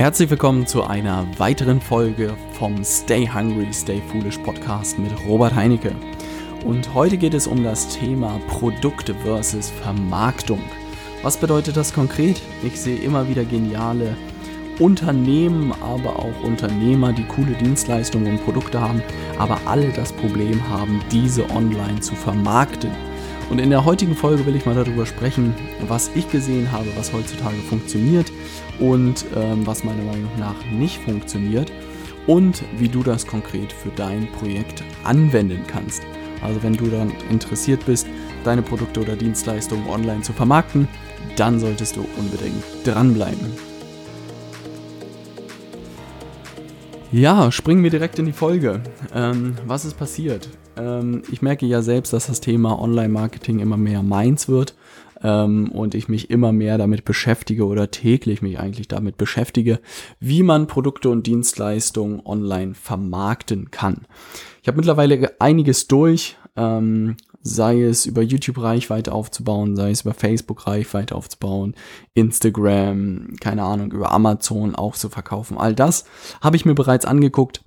Herzlich 0.00 0.30
willkommen 0.30 0.66
zu 0.66 0.82
einer 0.84 1.26
weiteren 1.36 1.78
Folge 1.78 2.34
vom 2.52 2.82
Stay 2.82 3.28
Hungry, 3.28 3.70
Stay 3.70 4.00
Foolish 4.10 4.38
Podcast 4.38 4.98
mit 4.98 5.12
Robert 5.26 5.54
Heinecke. 5.54 5.94
Und 6.64 6.94
heute 6.94 7.18
geht 7.18 7.34
es 7.34 7.46
um 7.46 7.62
das 7.62 7.86
Thema 7.88 8.40
Produkte 8.48 9.14
versus 9.14 9.68
Vermarktung. 9.68 10.62
Was 11.22 11.36
bedeutet 11.36 11.76
das 11.76 11.92
konkret? 11.92 12.40
Ich 12.62 12.80
sehe 12.80 12.96
immer 12.96 13.28
wieder 13.28 13.44
geniale 13.44 14.16
Unternehmen, 14.78 15.74
aber 15.82 16.18
auch 16.18 16.44
Unternehmer, 16.44 17.12
die 17.12 17.26
coole 17.26 17.52
Dienstleistungen 17.52 18.38
und 18.38 18.44
Produkte 18.46 18.80
haben, 18.80 19.02
aber 19.36 19.60
alle 19.66 19.90
das 19.90 20.14
Problem 20.14 20.66
haben, 20.70 21.02
diese 21.12 21.44
online 21.50 22.00
zu 22.00 22.14
vermarkten. 22.14 22.90
Und 23.50 23.58
in 23.58 23.68
der 23.68 23.84
heutigen 23.84 24.14
Folge 24.14 24.46
will 24.46 24.56
ich 24.56 24.64
mal 24.64 24.76
darüber 24.76 25.04
sprechen, 25.04 25.54
was 25.86 26.10
ich 26.14 26.30
gesehen 26.30 26.72
habe, 26.72 26.86
was 26.96 27.12
heutzutage 27.12 27.58
funktioniert 27.68 28.32
und 28.80 29.24
ähm, 29.36 29.66
was 29.66 29.84
meiner 29.84 30.02
Meinung 30.02 30.30
nach 30.38 30.56
nicht 30.72 30.98
funktioniert 31.02 31.70
und 32.26 32.62
wie 32.78 32.88
du 32.88 33.02
das 33.02 33.26
konkret 33.26 33.72
für 33.72 33.90
dein 33.90 34.26
Projekt 34.32 34.82
anwenden 35.04 35.64
kannst. 35.66 36.02
Also 36.42 36.62
wenn 36.62 36.74
du 36.74 36.86
dann 36.86 37.12
interessiert 37.30 37.84
bist, 37.86 38.06
deine 38.44 38.62
Produkte 38.62 39.00
oder 39.00 39.16
Dienstleistungen 39.16 39.86
online 39.88 40.22
zu 40.22 40.32
vermarkten, 40.32 40.88
dann 41.36 41.60
solltest 41.60 41.96
du 41.96 42.06
unbedingt 42.18 42.62
dranbleiben. 42.84 43.52
Ja, 47.12 47.50
springen 47.50 47.82
wir 47.82 47.90
direkt 47.90 48.18
in 48.20 48.26
die 48.26 48.32
Folge. 48.32 48.80
Ähm, 49.12 49.56
was 49.66 49.84
ist 49.84 49.98
passiert? 49.98 50.48
Ähm, 50.76 51.22
ich 51.32 51.42
merke 51.42 51.66
ja 51.66 51.82
selbst, 51.82 52.12
dass 52.12 52.28
das 52.28 52.40
Thema 52.40 52.80
Online-Marketing 52.80 53.58
immer 53.58 53.76
mehr 53.76 54.02
meins 54.02 54.48
wird 54.48 54.74
ähm, 55.22 55.70
und 55.70 55.94
ich 55.94 56.08
mich 56.08 56.30
immer 56.30 56.52
mehr 56.52 56.78
damit 56.78 57.04
beschäftige 57.04 57.66
oder 57.66 57.90
täglich 57.90 58.42
mich 58.42 58.58
eigentlich 58.58 58.88
damit 58.88 59.16
beschäftige, 59.16 59.80
wie 60.18 60.42
man 60.42 60.66
Produkte 60.66 61.08
und 61.10 61.26
Dienstleistungen 61.26 62.20
online 62.24 62.74
vermarkten 62.74 63.70
kann. 63.70 64.06
Ich 64.62 64.68
habe 64.68 64.76
mittlerweile 64.76 65.40
einiges 65.40 65.88
durch. 65.88 66.36
Ähm, 66.56 67.16
sei 67.42 67.82
es 67.82 68.06
über 68.06 68.22
YouTube 68.22 68.60
Reichweite 68.60 69.12
aufzubauen, 69.12 69.76
sei 69.76 69.90
es 69.90 70.02
über 70.02 70.14
Facebook 70.14 70.66
Reichweite 70.66 71.14
aufzubauen, 71.14 71.74
Instagram, 72.14 73.36
keine 73.40 73.62
Ahnung, 73.62 73.92
über 73.92 74.12
Amazon 74.12 74.74
auch 74.74 74.94
zu 74.94 75.08
verkaufen. 75.08 75.56
All 75.56 75.74
das 75.74 76.04
habe 76.42 76.56
ich 76.56 76.64
mir 76.64 76.74
bereits 76.74 77.06
angeguckt. 77.06 77.62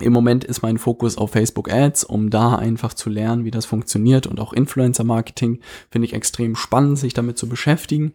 Im 0.00 0.12
Moment 0.12 0.44
ist 0.44 0.62
mein 0.62 0.78
Fokus 0.78 1.18
auf 1.18 1.32
Facebook 1.32 1.72
Ads, 1.72 2.04
um 2.04 2.30
da 2.30 2.54
einfach 2.54 2.94
zu 2.94 3.10
lernen, 3.10 3.44
wie 3.44 3.50
das 3.50 3.66
funktioniert 3.66 4.26
und 4.26 4.40
auch 4.40 4.52
Influencer 4.52 5.04
Marketing 5.04 5.60
finde 5.90 6.06
ich 6.06 6.14
extrem 6.14 6.56
spannend, 6.56 6.98
sich 6.98 7.14
damit 7.14 7.38
zu 7.38 7.48
beschäftigen. 7.48 8.12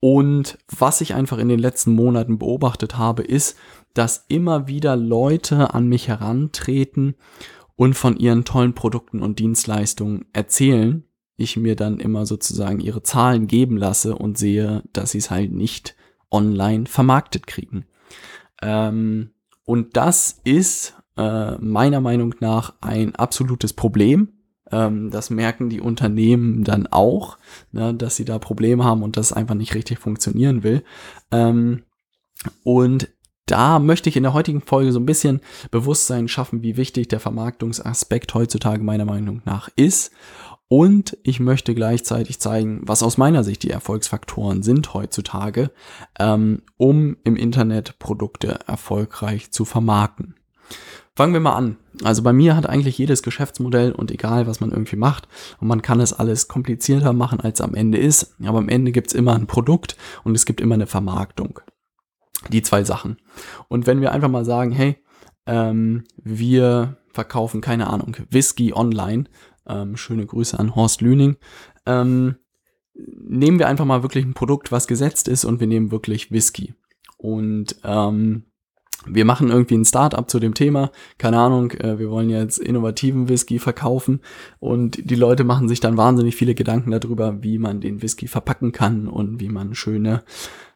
Und 0.00 0.58
was 0.68 1.00
ich 1.00 1.14
einfach 1.14 1.38
in 1.38 1.48
den 1.48 1.58
letzten 1.58 1.94
Monaten 1.94 2.38
beobachtet 2.38 2.98
habe, 2.98 3.22
ist, 3.22 3.56
dass 3.94 4.26
immer 4.28 4.68
wieder 4.68 4.96
Leute 4.96 5.72
an 5.72 5.86
mich 5.86 6.08
herantreten 6.08 7.14
und 7.76 7.94
von 7.94 8.16
ihren 8.16 8.44
tollen 8.44 8.74
Produkten 8.74 9.22
und 9.22 9.38
Dienstleistungen 9.38 10.26
erzählen, 10.32 11.04
ich 11.36 11.56
mir 11.56 11.74
dann 11.74 11.98
immer 11.98 12.26
sozusagen 12.26 12.80
ihre 12.80 13.02
Zahlen 13.02 13.46
geben 13.46 13.76
lasse 13.76 14.14
und 14.14 14.38
sehe, 14.38 14.82
dass 14.92 15.12
sie 15.12 15.18
es 15.18 15.30
halt 15.30 15.52
nicht 15.52 15.96
online 16.30 16.86
vermarktet 16.86 17.46
kriegen. 17.46 17.86
Ähm, 18.62 19.30
und 19.64 19.96
das 19.96 20.40
ist 20.44 20.94
äh, 21.16 21.56
meiner 21.56 22.00
Meinung 22.00 22.34
nach 22.40 22.74
ein 22.80 23.14
absolutes 23.14 23.72
Problem. 23.72 24.28
Ähm, 24.70 25.10
das 25.10 25.30
merken 25.30 25.68
die 25.68 25.80
Unternehmen 25.80 26.64
dann 26.64 26.86
auch, 26.86 27.38
ne, 27.72 27.94
dass 27.94 28.16
sie 28.16 28.24
da 28.24 28.38
Probleme 28.38 28.84
haben 28.84 29.02
und 29.02 29.16
das 29.16 29.32
einfach 29.32 29.54
nicht 29.54 29.74
richtig 29.74 29.98
funktionieren 29.98 30.62
will. 30.62 30.82
Ähm, 31.30 31.82
und 32.62 33.08
da 33.46 33.78
möchte 33.78 34.08
ich 34.08 34.16
in 34.16 34.22
der 34.22 34.32
heutigen 34.32 34.62
Folge 34.62 34.92
so 34.92 34.98
ein 34.98 35.06
bisschen 35.06 35.40
Bewusstsein 35.70 36.28
schaffen, 36.28 36.62
wie 36.62 36.76
wichtig 36.76 37.08
der 37.08 37.20
Vermarktungsaspekt 37.20 38.32
heutzutage 38.34 38.82
meiner 38.82 39.04
Meinung 39.04 39.42
nach 39.44 39.68
ist. 39.76 40.12
Und 40.68 41.18
ich 41.22 41.40
möchte 41.40 41.74
gleichzeitig 41.74 42.40
zeigen, 42.40 42.80
was 42.84 43.02
aus 43.02 43.18
meiner 43.18 43.44
Sicht 43.44 43.62
die 43.62 43.70
Erfolgsfaktoren 43.70 44.62
sind 44.62 44.94
heutzutage, 44.94 45.70
ähm, 46.18 46.62
um 46.78 47.18
im 47.22 47.36
Internet 47.36 47.98
Produkte 47.98 48.60
erfolgreich 48.66 49.50
zu 49.50 49.66
vermarkten. 49.66 50.36
Fangen 51.16 51.32
wir 51.32 51.40
mal 51.40 51.54
an. 51.54 51.76
Also 52.02 52.22
bei 52.24 52.32
mir 52.32 52.56
hat 52.56 52.68
eigentlich 52.68 52.98
jedes 52.98 53.22
Geschäftsmodell 53.22 53.92
und 53.92 54.10
egal, 54.10 54.48
was 54.48 54.60
man 54.60 54.72
irgendwie 54.72 54.96
macht, 54.96 55.28
und 55.60 55.68
man 55.68 55.80
kann 55.80 56.00
es 56.00 56.12
alles 56.12 56.48
komplizierter 56.48 57.12
machen, 57.12 57.40
als 57.40 57.60
am 57.60 57.74
Ende 57.74 57.98
ist, 57.98 58.34
aber 58.44 58.58
am 58.58 58.68
Ende 58.68 58.90
gibt's 58.90 59.14
immer 59.14 59.34
ein 59.34 59.46
Produkt 59.46 59.96
und 60.24 60.34
es 60.34 60.44
gibt 60.44 60.60
immer 60.60 60.74
eine 60.74 60.88
Vermarktung. 60.88 61.60
Die 62.48 62.62
zwei 62.62 62.82
Sachen. 62.82 63.18
Und 63.68 63.86
wenn 63.86 64.00
wir 64.00 64.10
einfach 64.10 64.28
mal 64.28 64.44
sagen, 64.44 64.72
hey, 64.72 64.96
ähm, 65.46 66.02
wir 66.16 66.96
verkaufen, 67.12 67.60
keine 67.60 67.86
Ahnung, 67.86 68.16
Whisky 68.30 68.72
online, 68.72 69.24
ähm, 69.68 69.96
schöne 69.96 70.26
Grüße 70.26 70.58
an 70.58 70.74
Horst 70.74 71.00
Lüning, 71.00 71.36
ähm, 71.86 72.36
nehmen 72.94 73.60
wir 73.60 73.68
einfach 73.68 73.84
mal 73.84 74.02
wirklich 74.02 74.24
ein 74.24 74.34
Produkt, 74.34 74.72
was 74.72 74.88
gesetzt 74.88 75.28
ist 75.28 75.44
und 75.44 75.60
wir 75.60 75.68
nehmen 75.68 75.92
wirklich 75.92 76.32
Whisky. 76.32 76.74
Und 77.18 77.76
ähm, 77.84 78.46
wir 79.06 79.24
machen 79.24 79.50
irgendwie 79.50 79.76
ein 79.76 79.84
Startup 79.84 80.28
zu 80.28 80.38
dem 80.38 80.54
Thema, 80.54 80.90
keine 81.18 81.38
Ahnung, 81.38 81.72
äh, 81.72 81.98
wir 81.98 82.10
wollen 82.10 82.30
jetzt 82.30 82.58
innovativen 82.58 83.28
Whisky 83.28 83.58
verkaufen. 83.58 84.20
Und 84.60 85.10
die 85.10 85.14
Leute 85.14 85.44
machen 85.44 85.68
sich 85.68 85.80
dann 85.80 85.96
wahnsinnig 85.96 86.36
viele 86.36 86.54
Gedanken 86.54 86.90
darüber, 86.90 87.42
wie 87.42 87.58
man 87.58 87.80
den 87.80 88.02
Whisky 88.02 88.28
verpacken 88.28 88.72
kann 88.72 89.08
und 89.08 89.40
wie 89.40 89.48
man 89.48 89.74
schöne 89.74 90.22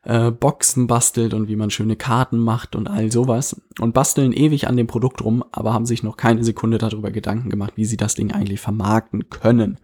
äh, 0.02 0.30
Boxen 0.30 0.86
bastelt 0.86 1.34
und 1.34 1.48
wie 1.48 1.56
man 1.56 1.70
schöne 1.70 1.96
Karten 1.96 2.38
macht 2.38 2.76
und 2.76 2.88
all 2.88 3.10
sowas. 3.10 3.60
Und 3.80 3.94
basteln 3.94 4.32
ewig 4.32 4.68
an 4.68 4.76
dem 4.76 4.86
Produkt 4.86 5.22
rum, 5.22 5.44
aber 5.52 5.72
haben 5.72 5.86
sich 5.86 6.02
noch 6.02 6.16
keine 6.16 6.44
Sekunde 6.44 6.78
darüber 6.78 7.10
Gedanken 7.10 7.50
gemacht, 7.50 7.74
wie 7.76 7.84
sie 7.84 7.96
das 7.96 8.14
Ding 8.14 8.32
eigentlich 8.32 8.60
vermarkten 8.60 9.30
können. 9.30 9.78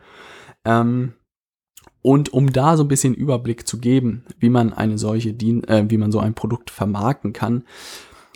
Ähm, 0.64 1.14
und 2.02 2.34
um 2.34 2.52
da 2.52 2.76
so 2.76 2.84
ein 2.84 2.88
bisschen 2.88 3.14
Überblick 3.14 3.66
zu 3.66 3.78
geben, 3.78 4.24
wie 4.38 4.50
man 4.50 4.74
eine 4.74 4.98
solche 4.98 5.32
Dien 5.32 5.64
äh, 5.64 5.84
wie 5.88 5.96
man 5.96 6.12
so 6.12 6.18
ein 6.18 6.34
Produkt 6.34 6.70
vermarkten 6.70 7.32
kann, 7.32 7.64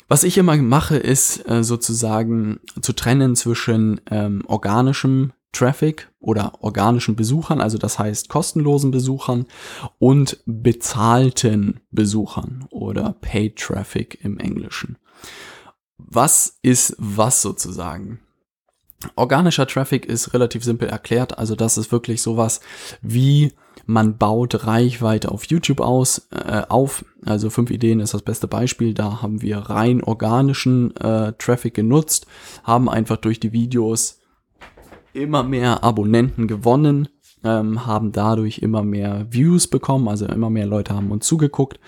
was 0.09 0.25
ich 0.25 0.39
immer 0.39 0.57
mache, 0.57 0.97
ist 0.97 1.49
äh, 1.49 1.63
sozusagen 1.63 2.61
zu 2.81 2.95
trennen 2.95 3.37
zwischen 3.37 4.01
ähm, 4.11 4.43
organischem 4.47 5.33
Traffic 5.53 6.11
oder 6.19 6.63
organischen 6.63 7.17
Besuchern, 7.17 7.61
also 7.61 7.79
das 7.79 7.99
heißt 7.99 8.29
kostenlosen 8.29 8.91
Besuchern 8.91 9.47
und 9.99 10.43
bezahlten 10.47 11.81
Besuchern 11.91 12.67
oder 12.71 13.15
Paid 13.21 13.57
Traffic 13.57 14.19
im 14.23 14.39
Englischen. 14.39 14.99
Was 15.97 16.59
ist 16.63 16.95
was 16.99 17.43
sozusagen? 17.43 18.21
Organischer 19.15 19.67
Traffic 19.67 20.07
ist 20.07 20.35
relativ 20.35 20.65
simpel 20.65 20.89
erklärt, 20.89 21.39
also 21.39 21.55
das 21.55 21.79
ist 21.79 21.93
wirklich 21.93 22.21
sowas 22.21 22.61
wie 23.01 23.53
man 23.91 24.19
baut 24.19 24.67
Reichweite 24.67 25.31
auf 25.31 25.45
YouTube 25.47 25.81
aus, 25.81 26.29
äh, 26.31 26.61
auf. 26.69 27.07
Also 27.25 27.49
fünf 27.49 27.71
Ideen 27.71 28.01
ist 28.01 28.13
das 28.13 28.21
beste 28.21 28.47
Beispiel. 28.47 28.93
Da 28.93 29.23
haben 29.23 29.41
wir 29.41 29.57
rein 29.57 30.05
organischen 30.05 30.95
äh, 30.97 31.33
Traffic 31.39 31.73
genutzt, 31.73 32.27
haben 32.65 32.91
einfach 32.91 33.17
durch 33.17 33.41
die 33.41 33.53
Videos 33.53 34.21
immer 35.15 35.43
mehr 35.43 35.83
Abonnenten 35.85 36.47
gewonnen, 36.47 37.09
ähm, 37.43 37.87
haben 37.87 38.13
dadurch 38.13 38.59
immer 38.59 38.83
mehr 38.83 39.27
Views 39.31 39.67
bekommen, 39.67 40.07
also 40.07 40.27
immer 40.27 40.51
mehr 40.51 40.67
Leute 40.67 40.95
haben 40.95 41.11
uns 41.11 41.27
zugeguckt 41.27 41.81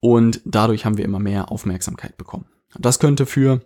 und 0.00 0.40
dadurch 0.46 0.86
haben 0.86 0.96
wir 0.96 1.04
immer 1.04 1.20
mehr 1.20 1.52
Aufmerksamkeit 1.52 2.16
bekommen. 2.16 2.46
Das 2.78 2.98
könnte 2.98 3.26
für 3.26 3.60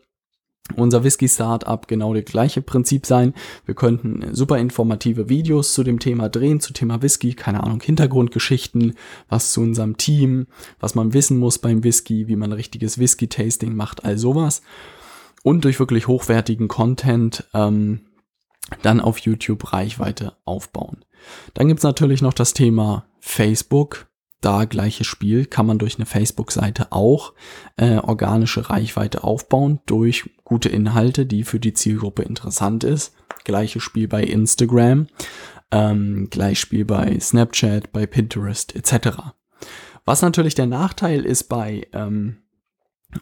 unser 0.75 1.05
Whisky-Startup 1.05 1.87
genau 1.87 2.13
das 2.15 2.25
gleiche 2.25 2.63
Prinzip 2.63 3.07
sein. 3.07 3.35
Wir 3.65 3.75
könnten 3.75 4.35
super 4.35 4.59
informative 4.59 5.29
Videos 5.29 5.75
zu 5.75 5.85
dem 5.85 5.99
Thema 5.99 6.29
drehen, 6.29 6.61
zu 6.61 6.73
Thema 6.73 7.03
Whisky, 7.03 7.35
keine 7.35 7.63
Ahnung, 7.63 7.81
Hintergrundgeschichten, 7.81 8.95
was 9.29 9.53
zu 9.53 9.61
unserem 9.61 9.97
Team, 9.97 10.47
was 10.81 10.95
man 10.95 11.13
wissen 11.13 11.39
muss 11.39 11.59
beim 11.59 11.85
Whisky, 11.85 12.27
wie 12.29 12.37
man 12.37 12.53
richtiges 12.53 12.99
Whisky-Tasting 12.99 13.75
macht, 13.75 14.05
all 14.05 14.19
sowas. 14.19 14.63
Und 15.43 15.65
durch 15.65 15.79
wirklich 15.79 16.09
hochwertigen 16.09 16.67
Content 16.67 17.45
ähm, 17.55 18.01
dann 18.83 19.01
auf 19.01 19.19
YouTube 19.19 19.73
Reichweite 19.73 20.33
aufbauen. 20.45 21.05
Dann 21.55 21.69
gibt's 21.69 21.85
natürlich 21.85 22.21
noch 22.21 22.35
das 22.35 22.53
Thema 22.53 23.07
Facebook, 23.21 24.09
da 24.41 24.65
gleiches 24.65 25.07
Spiel 25.07 25.47
kann 25.47 25.67
man 25.67 25.79
durch 25.79 25.97
eine 25.97 26.07
Facebook-Seite 26.07 26.93
auch 26.93 27.33
äh, 27.77 27.97
organische 27.97 28.69
Reichweite 28.69 29.25
aufbauen 29.25 29.81
durch 29.87 30.31
gute 30.45 30.69
Inhalte, 30.69 31.27
die 31.27 31.45
für 31.45 31.59
die 31.59 31.73
Zielgruppe 31.73 32.23
interessant 32.23 32.85
ist. 32.85 33.15
Gleiches 33.45 33.83
Spiel 33.83 34.09
bei 34.09 34.23
Instagram, 34.23 35.07
ähm, 35.71 36.29
gleiches 36.31 36.59
Spiel 36.59 36.85
bei 36.85 37.19
Snapchat, 37.19 37.93
bei 37.93 38.07
Pinterest 38.07 38.75
etc. 38.77 39.19
Was 40.05 40.23
natürlich 40.23 40.55
der 40.55 40.67
Nachteil 40.67 41.25
ist 41.25 41.45
bei 41.45 41.89
ähm, 41.93 42.39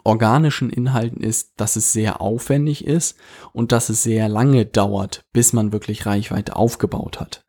organischen 0.03 0.71
Inhalten 0.71 1.23
ist, 1.23 1.53
dass 1.57 1.77
es 1.77 1.93
sehr 1.93 2.21
aufwendig 2.21 2.87
ist 2.87 3.17
und 3.53 3.73
dass 3.73 3.89
es 3.89 4.03
sehr 4.03 4.29
lange 4.29 4.67
dauert, 4.67 5.25
bis 5.33 5.53
man 5.53 5.73
wirklich 5.73 6.07
Reichweite 6.07 6.57
aufgebaut 6.57 7.21
hat. 7.21 7.45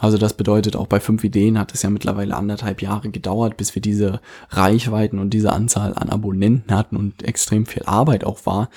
Also 0.00 0.16
das 0.16 0.34
bedeutet, 0.34 0.76
auch 0.76 0.86
bei 0.86 0.98
fünf 0.98 1.22
Ideen 1.24 1.58
hat 1.58 1.74
es 1.74 1.82
ja 1.82 1.90
mittlerweile 1.90 2.34
anderthalb 2.34 2.80
Jahre 2.80 3.10
gedauert, 3.10 3.58
bis 3.58 3.74
wir 3.74 3.82
diese 3.82 4.20
Reichweiten 4.48 5.18
und 5.18 5.30
diese 5.30 5.52
Anzahl 5.52 5.94
an 5.94 6.08
Abonnenten 6.08 6.74
hatten 6.74 6.96
und 6.96 7.22
extrem 7.22 7.66
viel 7.66 7.84
Arbeit 7.84 8.24
auch 8.24 8.46
war, 8.46 8.70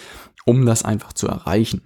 um 0.45 0.65
das 0.65 0.83
einfach 0.83 1.13
zu 1.13 1.27
erreichen. 1.27 1.81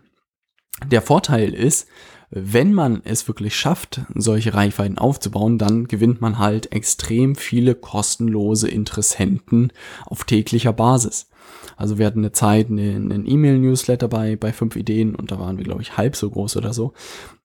Der 0.87 1.03
Vorteil 1.03 1.53
ist, 1.53 1.87
wenn 2.29 2.73
man 2.73 3.01
es 3.05 3.27
wirklich 3.27 3.55
schafft, 3.55 4.01
solche 4.13 4.53
Reichweiten 4.53 4.97
aufzubauen, 4.97 5.57
dann 5.57 5.87
gewinnt 5.87 6.19
man 6.19 6.39
halt 6.39 6.71
extrem 6.71 7.35
viele 7.35 7.73
kostenlose 7.73 8.67
Interessenten 8.67 9.71
auf 10.05 10.25
täglicher 10.25 10.73
Basis. 10.73 11.29
Also 11.77 11.99
wir 11.99 12.07
hatten 12.07 12.19
eine 12.19 12.31
Zeit 12.31 12.69
einen 12.69 13.25
E-Mail-Newsletter 13.25 14.07
bei, 14.07 14.35
bei 14.35 14.51
fünf 14.51 14.75
Ideen 14.75 15.15
und 15.15 15.31
da 15.31 15.39
waren 15.39 15.57
wir, 15.57 15.63
glaube 15.63 15.83
ich, 15.83 15.95
halb 15.95 16.15
so 16.15 16.29
groß 16.29 16.57
oder 16.57 16.73
so. 16.73 16.93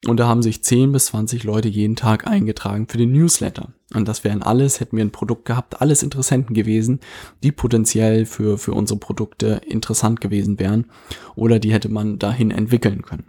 Und 0.08 0.19
da 0.19 0.26
haben 0.26 0.43
sich 0.43 0.64
10 0.64 0.90
bis 0.90 1.06
20 1.06 1.44
Leute 1.44 1.69
jeden 1.69 1.94
Tag 1.94 2.26
eingetragen 2.26 2.88
für 2.88 2.99
den 2.99 3.12
Newsletter. 3.12 3.69
Und 3.94 4.08
das 4.08 4.25
wären 4.25 4.43
alles, 4.43 4.81
hätten 4.81 4.96
wir 4.96 5.05
ein 5.05 5.12
Produkt 5.12 5.44
gehabt, 5.44 5.81
alles 5.81 6.02
Interessenten 6.02 6.55
gewesen, 6.55 7.00
die 7.43 7.52
potenziell 7.52 8.25
für, 8.25 8.56
für 8.56 8.73
unsere 8.73 8.99
Produkte 8.99 9.61
interessant 9.67 10.20
gewesen 10.20 10.58
wären 10.58 10.87
oder 11.37 11.58
die 11.58 11.73
hätte 11.73 11.90
man 11.90 12.19
dahin 12.19 12.50
entwickeln 12.50 13.02
können. 13.02 13.26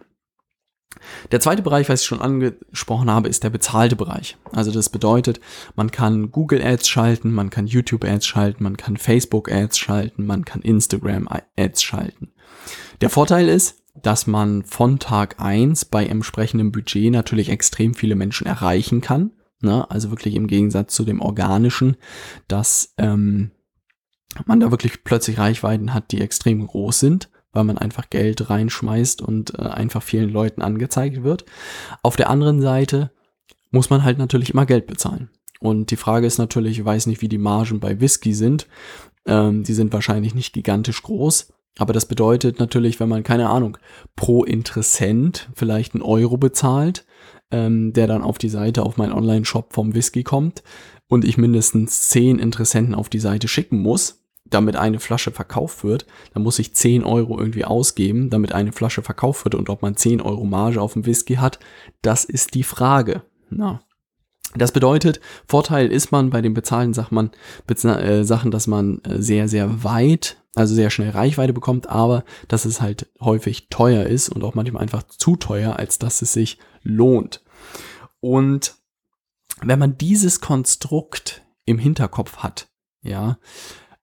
Der 1.32 1.40
zweite 1.40 1.62
Bereich, 1.62 1.90
was 1.90 2.02
ich 2.02 2.08
schon 2.08 2.22
angesprochen 2.22 3.10
habe, 3.10 3.30
ist 3.30 3.44
der 3.44 3.50
bezahlte 3.50 3.96
Bereich. 3.96 4.38
Also 4.52 4.72
das 4.72 4.90
bedeutet, 4.90 5.40
man 5.76 5.92
kann 5.92 6.32
Google 6.32 6.62
Ads 6.62 6.88
schalten, 6.88 7.32
man 7.32 7.50
kann 7.50 7.68
YouTube 7.68 8.04
Ads 8.04 8.26
schalten, 8.26 8.64
man 8.64 8.78
kann 8.78 8.98
Facebook 8.98 9.52
Ads 9.52 9.78
schalten, 9.78 10.26
man 10.26 10.46
kann 10.46 10.62
Instagram 10.62 11.28
Ads 11.58 11.84
schalten. 11.84 12.34
Der 13.02 13.10
Vorteil 13.10 13.50
ist, 13.50 13.84
dass 14.02 14.28
man 14.28 14.64
von 14.64 15.00
Tag 15.00 15.40
eins 15.40 15.86
bei 15.86 16.06
entsprechendem 16.06 16.72
Budget 16.72 17.12
natürlich 17.12 17.50
extrem 17.50 17.94
viele 17.94 18.16
Menschen 18.16 18.48
erreichen 18.48 19.02
kann. 19.02 19.32
Ne? 19.62 19.90
Also 19.90 20.10
wirklich 20.10 20.36
im 20.36 20.48
Gegensatz 20.48 20.94
zu 20.94 21.04
dem 21.04 21.22
organischen, 21.22 21.98
dass 22.48 22.94
ähm, 22.98 23.52
man 24.46 24.60
da 24.60 24.72
wirklich 24.72 25.04
plötzlich 25.04 25.38
Reichweiten 25.38 25.94
hat, 25.94 26.12
die 26.12 26.22
extrem 26.22 26.66
groß 26.66 27.00
sind 27.00 27.30
weil 27.54 27.64
man 27.64 27.78
einfach 27.78 28.10
Geld 28.10 28.50
reinschmeißt 28.50 29.22
und 29.22 29.58
äh, 29.58 29.62
einfach 29.62 30.04
vielen 30.04 30.30
Leuten 30.30 30.62
angezeigt 30.62 31.24
wird. 31.24 31.46
Auf 32.02 32.16
der 32.16 32.30
anderen 32.30 32.62
Seite 32.62 33.12
muss 33.72 33.90
man 33.90 34.04
halt 34.04 34.18
natürlich 34.18 34.52
immer 34.52 34.66
Geld 34.66 34.88
bezahlen. 34.88 35.30
Und 35.60 35.92
die 35.92 35.96
Frage 35.96 36.28
ist 36.28 36.40
natürlich, 36.40 36.80
ich 36.80 36.86
weiß 36.86 37.08
nicht, 37.08 37.22
wie 37.22 37.30
die 37.30 37.38
Margen 37.38 37.80
bei 37.80 38.02
Whisky 38.02 38.34
sind. 38.34 38.68
Ähm, 39.26 39.64
die 39.64 39.74
sind 39.74 39.94
wahrscheinlich 39.94 40.36
nicht 40.36 40.54
gigantisch 40.54 41.02
groß. 41.04 41.54
Aber 41.78 41.94
das 41.94 42.06
bedeutet 42.06 42.60
natürlich, 42.60 43.00
wenn 43.00 43.10
man, 43.10 43.24
keine 43.24 43.50
Ahnung, 43.50 43.78
pro 44.16 44.44
Interessent 44.44 45.50
vielleicht 45.56 45.94
einen 45.94 46.04
Euro 46.04 46.38
bezahlt, 46.38 47.06
ähm, 47.50 47.94
der 47.94 48.08
dann 48.08 48.22
auf 48.22 48.38
die 48.38 48.50
Seite, 48.50 48.84
auf 48.84 48.98
meinen 48.98 49.14
Online-Shop 49.14 49.74
vom 49.74 49.96
Whisky 49.96 50.24
kommt 50.24 50.64
und 51.08 51.26
ich 51.26 51.38
mindestens 51.38 52.10
zehn 52.10 52.40
Interessenten 52.40 52.94
auf 52.94 53.10
die 53.10 53.20
Seite 53.20 53.48
schicken 53.48 53.80
muss, 53.80 54.23
damit 54.46 54.76
eine 54.76 55.00
Flasche 55.00 55.32
verkauft 55.32 55.84
wird, 55.84 56.06
dann 56.34 56.44
muss 56.44 56.60
ich 56.60 56.76
10 56.76 57.04
Euro 57.04 57.40
irgendwie 57.40 57.66
ausgeben, 57.66 58.30
damit 58.30 58.54
eine 58.54 58.72
Flasche 58.72 59.02
verkauft 59.02 59.46
wird. 59.46 59.56
Und 59.56 59.70
ob 59.70 59.82
man 59.82 59.96
10 59.96 60.22
Euro 60.22 60.44
Marge 60.44 60.82
auf 60.82 60.94
dem 60.94 61.06
Whisky 61.06 61.36
hat, 61.36 61.60
das 62.02 62.26
ist 62.26 62.54
die 62.54 62.64
Frage. 62.64 63.24
Na. 63.50 63.82
Das 64.56 64.72
bedeutet, 64.72 65.20
Vorteil 65.48 65.92
ist 65.92 66.12
man 66.12 66.30
bei 66.30 66.42
den 66.42 66.54
bezahlten 66.54 66.94
Sachen, 66.94 67.32
äh, 67.68 68.24
Sachen, 68.24 68.52
dass 68.52 68.68
man 68.68 69.00
äh, 69.00 69.20
sehr, 69.20 69.48
sehr 69.48 69.84
weit, 69.84 70.38
also 70.54 70.76
sehr 70.76 70.92
schnell 70.92 71.10
Reichweite 71.10 71.54
bekommt, 71.54 71.90
aber 71.90 72.24
dass 72.48 72.66
es 72.66 72.80
halt 72.80 73.08
häufig 73.20 73.70
teuer 73.70 74.06
ist 74.06 74.30
und 74.30 74.44
auch 74.44 74.54
manchmal 74.54 74.84
einfach 74.84 75.04
zu 75.04 75.38
teuer, 75.38 75.78
als 75.78 75.98
dass 75.98 76.22
es 76.22 76.34
sich 76.34 76.60
lohnt. 76.84 77.44
Und 78.20 78.76
wenn 79.62 79.80
man 79.80 79.98
dieses 79.98 80.40
Konstrukt 80.40 81.44
im 81.66 81.80
Hinterkopf 81.80 82.38
hat, 82.38 82.68
ja, 83.02 83.38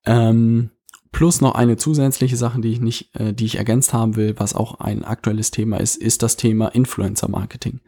ähm, 0.05 0.71
plus 1.11 1.41
noch 1.41 1.55
eine 1.55 1.77
zusätzliche 1.77 2.37
Sache, 2.37 2.61
die 2.61 2.71
ich 2.71 2.79
nicht, 2.79 3.13
äh, 3.15 3.33
die 3.33 3.45
ich 3.45 3.57
ergänzt 3.57 3.93
haben 3.93 4.15
will, 4.15 4.35
was 4.37 4.55
auch 4.55 4.79
ein 4.79 5.03
aktuelles 5.03 5.51
Thema 5.51 5.77
ist, 5.77 5.97
ist 5.97 6.23
das 6.23 6.37
Thema 6.37 6.69
Influencer 6.69 7.29
Marketing. 7.29 7.81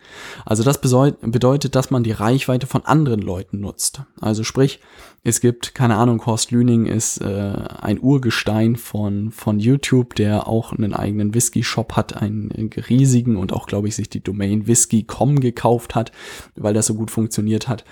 Also 0.46 0.64
das 0.64 0.82
bedeutet, 0.82 1.76
dass 1.76 1.90
man 1.90 2.04
die 2.04 2.12
Reichweite 2.12 2.68
von 2.68 2.86
anderen 2.86 3.22
Leuten 3.22 3.60
nutzt. 3.60 4.02
Also 4.20 4.44
sprich, 4.44 4.80
es 5.26 5.40
gibt, 5.40 5.74
keine 5.74 5.96
Ahnung, 5.96 6.26
Horst 6.26 6.52
Lüning 6.52 6.86
ist 6.86 7.22
äh, 7.22 7.54
ein 7.82 8.02
Urgestein 8.02 8.76
von, 8.76 9.32
von 9.32 9.58
YouTube, 9.58 10.16
der 10.16 10.50
auch 10.50 10.74
einen 10.74 10.94
eigenen 10.94 11.34
Whisky-Shop 11.34 11.94
hat, 11.94 12.22
einen 12.22 12.52
riesigen 12.90 13.38
und 13.38 13.54
auch, 13.54 13.66
glaube 13.66 13.88
ich, 13.88 13.96
sich 13.96 14.10
die 14.10 14.22
Domain 14.22 14.68
whisky.com 14.68 15.40
gekauft 15.40 15.96
hat, 15.96 16.12
weil 16.56 16.74
das 16.74 16.88
so 16.88 16.96
gut 16.96 17.10
funktioniert 17.10 17.70
hat. 17.70 17.86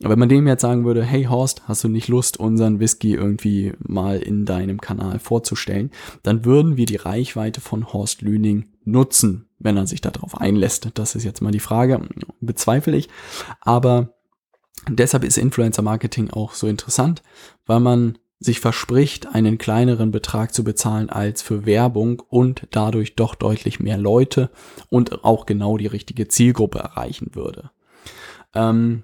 Aber 0.00 0.12
wenn 0.12 0.18
man 0.18 0.30
dem 0.30 0.46
jetzt 0.46 0.62
sagen 0.62 0.86
würde, 0.86 1.04
hey 1.04 1.24
Horst, 1.24 1.68
hast 1.68 1.84
du 1.84 1.88
nicht 1.88 2.08
Lust, 2.08 2.40
unseren 2.40 2.80
Whisky 2.80 3.14
irgendwie 3.14 3.74
mal 3.80 4.18
in 4.20 4.46
deinem 4.46 4.80
Kanal 4.80 5.18
vorzustellen, 5.18 5.90
dann 6.22 6.46
würden 6.46 6.78
wir 6.78 6.86
die 6.86 6.96
Reichweite 6.96 7.60
von 7.60 7.92
Horst 7.92 8.22
Lüning 8.22 8.64
nutzen, 8.84 9.46
wenn 9.58 9.76
er 9.76 9.86
sich 9.86 10.00
darauf 10.00 10.40
einlässt. 10.40 10.88
Das 10.94 11.14
ist 11.14 11.24
jetzt 11.24 11.42
mal 11.42 11.50
die 11.52 11.60
Frage, 11.60 12.00
bezweifle 12.40 12.96
ich. 12.96 13.10
Aber 13.60 14.14
deshalb 14.88 15.24
ist 15.24 15.38
Influencer 15.38 15.82
Marketing 15.82 16.30
auch 16.30 16.54
so 16.54 16.66
interessant, 16.66 17.22
weil 17.66 17.80
man 17.80 18.18
sich 18.40 18.60
verspricht, 18.60 19.34
einen 19.34 19.58
kleineren 19.58 20.10
Betrag 20.10 20.54
zu 20.54 20.62
bezahlen 20.62 21.10
als 21.10 21.42
für 21.42 21.66
Werbung 21.66 22.22
und 22.28 22.68
dadurch 22.70 23.16
doch 23.16 23.34
deutlich 23.34 23.80
mehr 23.80 23.98
Leute 23.98 24.50
und 24.90 25.24
auch 25.24 25.44
genau 25.44 25.76
die 25.76 25.88
richtige 25.88 26.28
Zielgruppe 26.28 26.78
erreichen 26.78 27.34
würde. 27.34 27.70
Ähm, 28.54 29.02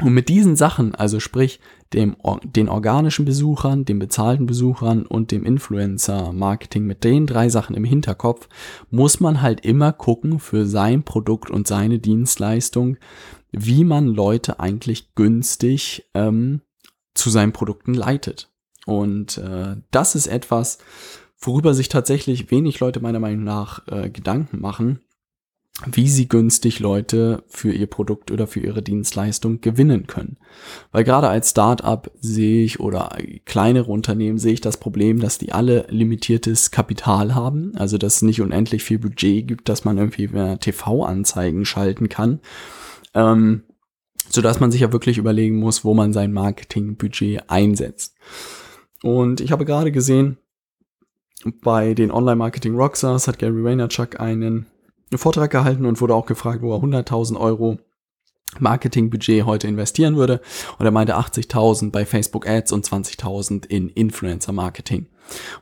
und 0.00 0.14
mit 0.14 0.28
diesen 0.28 0.54
Sachen, 0.54 0.94
also 0.94 1.18
sprich 1.18 1.60
dem, 1.92 2.16
den 2.44 2.68
organischen 2.68 3.24
Besuchern, 3.24 3.84
den 3.84 3.98
bezahlten 3.98 4.46
Besuchern 4.46 5.04
und 5.04 5.32
dem 5.32 5.44
Influencer-Marketing, 5.44 6.84
mit 6.84 7.02
den 7.02 7.26
drei 7.26 7.48
Sachen 7.48 7.74
im 7.74 7.84
Hinterkopf, 7.84 8.48
muss 8.90 9.18
man 9.18 9.42
halt 9.42 9.64
immer 9.64 9.92
gucken 9.92 10.38
für 10.38 10.66
sein 10.66 11.02
Produkt 11.02 11.50
und 11.50 11.66
seine 11.66 11.98
Dienstleistung, 11.98 12.96
wie 13.50 13.84
man 13.84 14.06
Leute 14.06 14.60
eigentlich 14.60 15.14
günstig 15.14 16.08
ähm, 16.14 16.60
zu 17.14 17.30
seinen 17.30 17.52
Produkten 17.52 17.94
leitet. 17.94 18.52
Und 18.86 19.38
äh, 19.38 19.76
das 19.90 20.14
ist 20.14 20.28
etwas, 20.28 20.78
worüber 21.40 21.74
sich 21.74 21.88
tatsächlich 21.88 22.50
wenig 22.50 22.78
Leute 22.78 23.00
meiner 23.00 23.20
Meinung 23.20 23.44
nach 23.44 23.86
äh, 23.88 24.10
Gedanken 24.10 24.60
machen, 24.60 25.00
wie 25.86 26.08
sie 26.08 26.28
günstig 26.28 26.80
Leute 26.80 27.44
für 27.46 27.72
ihr 27.72 27.86
Produkt 27.86 28.32
oder 28.32 28.48
für 28.48 28.58
ihre 28.58 28.82
Dienstleistung 28.82 29.60
gewinnen 29.60 30.08
können. 30.08 30.36
Weil 30.90 31.04
gerade 31.04 31.28
als 31.28 31.50
Startup 31.50 32.10
sehe 32.20 32.64
ich 32.64 32.80
oder 32.80 33.16
kleinere 33.44 33.92
Unternehmen 33.92 34.38
sehe 34.38 34.54
ich 34.54 34.60
das 34.60 34.78
Problem, 34.78 35.20
dass 35.20 35.38
die 35.38 35.52
alle 35.52 35.86
limitiertes 35.88 36.72
Kapital 36.72 37.34
haben, 37.34 37.72
also 37.76 37.96
dass 37.96 38.16
es 38.16 38.22
nicht 38.22 38.40
unendlich 38.40 38.82
viel 38.82 38.98
Budget 38.98 39.46
gibt, 39.46 39.68
dass 39.68 39.84
man 39.84 39.98
irgendwie 39.98 40.28
TV-Anzeigen 40.58 41.64
schalten 41.64 42.08
kann 42.08 42.40
ähm, 43.14 43.64
so 44.30 44.42
dass 44.42 44.60
man 44.60 44.70
sich 44.70 44.82
ja 44.82 44.92
wirklich 44.92 45.18
überlegen 45.18 45.56
muss, 45.58 45.84
wo 45.84 45.94
man 45.94 46.12
sein 46.12 46.32
Marketingbudget 46.32 47.48
einsetzt. 47.48 48.14
Und 49.02 49.40
ich 49.40 49.52
habe 49.52 49.64
gerade 49.64 49.92
gesehen, 49.92 50.38
bei 51.62 51.94
den 51.94 52.10
Online-Marketing 52.10 52.74
Rockstars 52.74 53.28
hat 53.28 53.38
Gary 53.38 53.62
Vaynerchuk 53.64 54.20
einen 55.10 55.18
Vortrag 55.18 55.50
gehalten 55.50 55.86
und 55.86 56.00
wurde 56.00 56.14
auch 56.14 56.26
gefragt, 56.26 56.62
wo 56.62 56.74
er 56.74 56.82
100.000 56.82 57.38
Euro 57.38 57.78
Marketingbudget 58.58 59.44
heute 59.44 59.68
investieren 59.68 60.16
würde. 60.16 60.40
Und 60.78 60.84
er 60.86 60.90
meinte 60.90 61.16
80.000 61.16 61.90
bei 61.90 62.06
Facebook 62.06 62.48
Ads 62.48 62.72
und 62.72 62.86
20.000 62.86 63.66
in 63.66 63.88
Influencer 63.88 64.52
Marketing. 64.52 65.06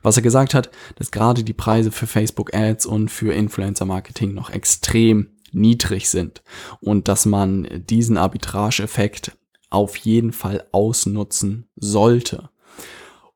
Was 0.03 0.17
er 0.17 0.23
gesagt 0.23 0.55
hat, 0.55 0.71
dass 0.97 1.11
gerade 1.11 1.43
die 1.43 1.53
Preise 1.53 1.91
für 1.91 2.07
Facebook 2.07 2.55
Ads 2.55 2.87
und 2.87 3.11
für 3.11 3.35
Influencer 3.35 3.85
Marketing 3.85 4.35
noch 4.35 4.50
extrem 4.50 5.29
niedrig 5.53 6.09
sind 6.09 6.43
und 6.81 7.09
dass 7.09 7.26
man 7.26 7.69
diesen 7.88 8.17
Arbitrage-Effekt 8.17 9.37
auf 9.71 9.97
jeden 9.97 10.33
Fall 10.33 10.65
ausnutzen 10.71 11.69
sollte. 11.75 12.50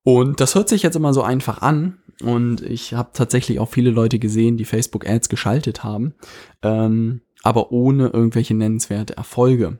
Und 0.02 0.40
das 0.40 0.54
hört 0.54 0.68
sich 0.68 0.82
jetzt 0.82 0.96
immer 0.96 1.12
so 1.12 1.22
einfach 1.22 1.60
an. 1.62 1.98
Und 2.22 2.62
ich 2.62 2.94
habe 2.94 3.10
tatsächlich 3.12 3.60
auch 3.60 3.68
viele 3.68 3.90
Leute 3.90 4.18
gesehen, 4.18 4.56
die 4.56 4.64
Facebook-Ads 4.64 5.28
geschaltet 5.28 5.84
haben, 5.84 6.14
ähm, 6.62 7.22
aber 7.42 7.72
ohne 7.72 8.08
irgendwelche 8.08 8.54
nennenswerte 8.54 9.16
Erfolge. 9.16 9.78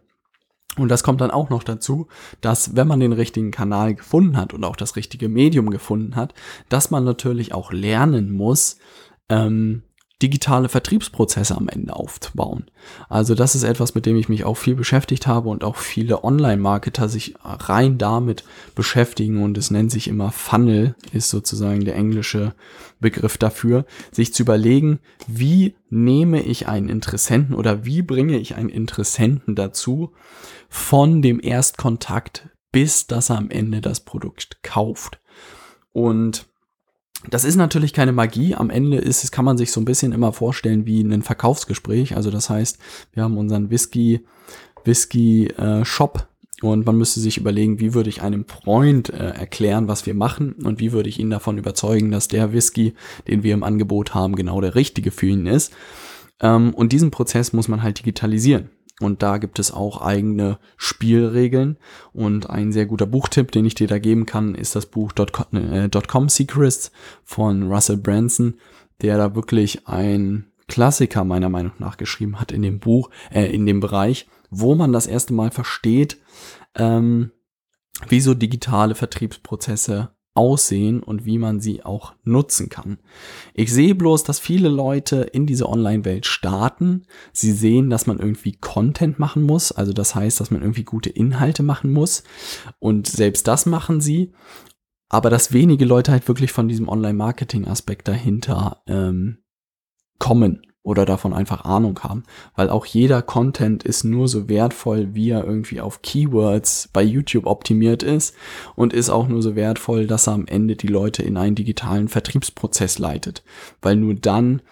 Und 0.77 0.89
das 0.89 1.03
kommt 1.03 1.21
dann 1.21 1.31
auch 1.31 1.51
noch 1.51 1.65
dazu, 1.65 2.07
dass 2.41 2.77
wenn 2.77 2.87
man 2.87 3.01
den 3.01 3.13
richtigen 3.13 3.51
Kanal 3.51 3.95
gefunden 3.95 4.37
hat 4.37 4.55
und 4.55 4.65
auch 4.65 4.77
das 4.77 4.97
richtige 4.97 5.29
Medium 5.29 5.71
gefunden 5.71 6.17
hat, 6.17 6.33
dass 6.69 6.91
man 6.91 7.05
natürlich 7.05 7.53
auch 7.53 7.73
lernen 7.73 8.33
muss, 8.33 8.79
ähm, 9.29 9.83
digitale 10.23 10.69
Vertriebsprozesse 10.69 11.57
am 11.57 11.69
Ende 11.69 11.95
aufzubauen. 11.95 12.67
Also 13.09 13.35
das 13.35 13.55
ist 13.55 13.63
etwas, 13.63 13.95
mit 13.95 14.07
dem 14.07 14.17
ich 14.17 14.29
mich 14.29 14.45
auch 14.45 14.57
viel 14.57 14.75
beschäftigt 14.75 15.27
habe 15.27 15.49
und 15.49 15.65
auch 15.65 15.77
viele 15.77 16.25
Online-Marketer 16.25 17.09
sich 17.09 17.35
rein 17.43 17.99
damit 17.99 18.45
beschäftigen 18.75 19.43
und 19.43 19.57
es 19.57 19.71
nennt 19.71 19.91
sich 19.91 20.09
immer 20.09 20.33
Funnel, 20.33 20.95
ist 21.13 21.31
sozusagen 21.31 21.85
der 21.85 21.97
englische 21.97 22.55
Begriff 23.01 23.39
dafür, 23.39 23.87
sich 24.13 24.35
zu 24.35 24.43
überlegen, 24.43 25.01
wie 25.27 25.75
nehme 25.89 26.43
ich 26.43 26.69
einen 26.69 26.89
Interessenten 26.89 27.55
oder 27.55 27.85
wie 27.85 28.03
bringe 28.03 28.39
ich 28.39 28.55
einen 28.57 28.69
Interessenten 28.69 29.55
dazu, 29.55 30.13
von 30.69 31.23
dem 31.23 31.41
Erstkontakt 31.41 32.51
bis 32.73 33.07
dass 33.07 33.31
er 33.31 33.39
am 33.39 33.51
Ende 33.51 33.81
das 33.81 34.01
Produkt 34.01 34.63
kauft. 34.63 35.21
Und 35.93 36.47
das 37.29 37.45
ist 37.45 37.57
natürlich 37.57 37.93
keine 37.93 38.13
Magie. 38.13 38.55
Am 38.55 38.71
Ende 38.71 38.99
ist 38.99 39.25
es, 39.25 39.31
kann 39.31 39.45
man 39.45 39.59
sich 39.59 39.73
so 39.73 39.81
ein 39.81 39.85
bisschen 39.85 40.13
immer 40.13 40.33
vorstellen 40.33 40.87
wie 40.87 41.03
ein 41.03 41.23
Verkaufsgespräch. 41.23 42.17
Also 42.17 42.31
das 42.31 42.49
heißt, 42.49 42.79
wir 43.13 43.23
haben 43.23 43.37
unseren 43.37 43.71
Whisky, 43.71 44.25
Whisky 44.85 45.49
äh, 45.49 45.85
Shop 45.85 46.29
und 46.63 46.87
man 46.87 46.97
müsste 46.97 47.21
sich 47.21 47.37
überlegen, 47.37 47.81
wie 47.81 47.95
würde 47.95 48.11
ich 48.11 48.23
einem 48.23 48.47
Freund 48.47 49.11
äh, 49.11 49.17
erklären, 49.17 49.89
was 49.89 50.07
wir 50.07 50.15
machen 50.15 50.55
und 50.65 50.81
wie 50.81 50.93
würde 50.93 51.09
ich 51.09 51.19
ihn 51.19 51.31
davon 51.31 51.59
überzeugen, 51.59 52.11
dass 52.11 52.29
der 52.29 52.53
Whisky, 52.53 52.95
den 53.29 53.43
wir 53.43 53.55
im 53.55 53.63
Angebot 53.63 54.15
haben, 54.15 54.35
genau 54.35 54.61
der 54.61 54.75
richtige 54.75 55.11
für 55.11 55.27
ihn 55.27 55.47
ist. 55.47 55.73
Ähm, 56.41 56.75
und 56.75 56.93
diesen 56.93 57.11
Prozess 57.11 57.53
muss 57.53 57.69
man 57.69 57.83
halt 57.83 57.99
digitalisieren. 57.99 58.71
Und 59.01 59.23
da 59.23 59.39
gibt 59.39 59.59
es 59.59 59.73
auch 59.73 60.03
eigene 60.03 60.59
Spielregeln. 60.77 61.79
Und 62.13 62.51
ein 62.51 62.71
sehr 62.71 62.87
guter 62.87 63.07
Buchtipp, 63.07 63.51
den 63.51 63.65
ich 63.65 63.75
dir 63.75 63.89
da 63.89 63.99
geben 63.99 64.27
kann, 64.27 64.55
ist 64.55 64.77
das 64.77 64.87
Buch 64.87 65.13
äh, 65.53 65.89
.com 66.07 66.29
Secrets 66.29 66.93
von 67.25 67.73
Russell 67.73 67.97
Branson, 67.97 68.55
der 69.01 69.17
da 69.17 69.35
wirklich 69.35 69.89
ein 69.89 70.47
Klassiker 70.69 71.25
meiner 71.25 71.49
Meinung 71.49 71.73
nach 71.79 71.97
geschrieben 71.97 72.39
hat 72.39 72.53
in 72.53 72.63
dem 72.63 72.79
Buch, 72.79 73.11
äh, 73.33 73.47
in 73.47 73.67
dem 73.67 73.81
Bereich, 73.81 74.29
wo 74.51 74.75
man 74.75 74.93
das 74.93 75.07
erste 75.07 75.33
Mal 75.33 75.51
versteht, 75.51 76.19
ähm, 76.77 77.33
wie 78.09 78.21
so 78.21 78.35
digitale 78.35 78.95
Vertriebsprozesse 78.95 80.11
aussehen 80.35 81.03
und 81.03 81.25
wie 81.25 81.39
man 81.39 81.61
sie 81.61 81.83
auch 81.85 82.15
nutzen 82.23 82.69
kann. 82.69 82.99
Ich 83.53 83.73
sehe 83.73 83.95
bloß, 83.95 84.23
dass 84.25 84.39
viele 84.39 84.69
Leute 84.69 85.23
in 85.23 85.47
diese 85.47 85.69
Online-Welt 85.69 86.27
starten. 86.27 87.03
Sie 87.33 87.53
sehen, 87.53 87.91
dass 87.91 88.07
man 88.07 88.19
irgendwie 88.19 88.53
Content 88.53 89.19
machen 89.19 89.43
muss, 89.43 89.73
also 89.73 89.93
das 89.93 90.15
heißt, 90.15 90.41
dass 90.41 90.51
man 90.51 90.63
irgendwie 90.63 90.85
gute 90.85 91.11
Inhalte 91.11 91.63
machen 91.63 91.93
muss 91.93 92.23
und 92.79 93.09
selbst 93.09 93.49
das 93.49 93.67
machen 93.67 94.01
sie. 94.01 94.33
Aber 95.09 95.29
dass 95.29 95.53
wenige 95.53 95.85
Leute 95.85 96.13
halt 96.13 96.29
wirklich 96.29 96.53
von 96.53 96.69
diesem 96.69 96.89
Online-Marketing-Aspekt 96.89 98.07
dahinter 98.07 98.83
ähm, 98.87 99.39
kommen 100.21 100.63
oder 100.83 101.05
davon 101.05 101.35
einfach 101.35 101.65
Ahnung 101.65 101.99
haben, 102.03 102.23
weil 102.57 102.71
auch 102.71 102.87
jeder 102.87 103.21
Content 103.21 103.83
ist 103.83 104.05
nur 104.05 104.29
so 104.29 104.49
wertvoll, 104.49 105.15
wie 105.15 105.31
er 105.31 105.45
irgendwie 105.45 105.81
auf 105.81 106.01
Keywords 106.03 106.89
bei 106.93 107.03
YouTube 107.03 107.47
optimiert 107.47 108.03
ist 108.03 108.35
und 108.77 108.93
ist 108.93 109.11
auch 109.11 109.29
nur 109.29 109.43
so 109.43 109.57
wertvoll, 109.57 110.07
dass 110.07 110.27
er 110.27 110.35
am 110.35 110.47
Ende 110.47 110.77
die 110.77 110.87
Leute 110.87 111.23
in 111.23 111.37
einen 111.37 111.55
digitalen 111.55 112.09
Vertriebsprozess 112.09 112.99
leitet, 112.99 113.45
weil 113.83 113.97
nur 113.97 114.15
dann 114.15 114.63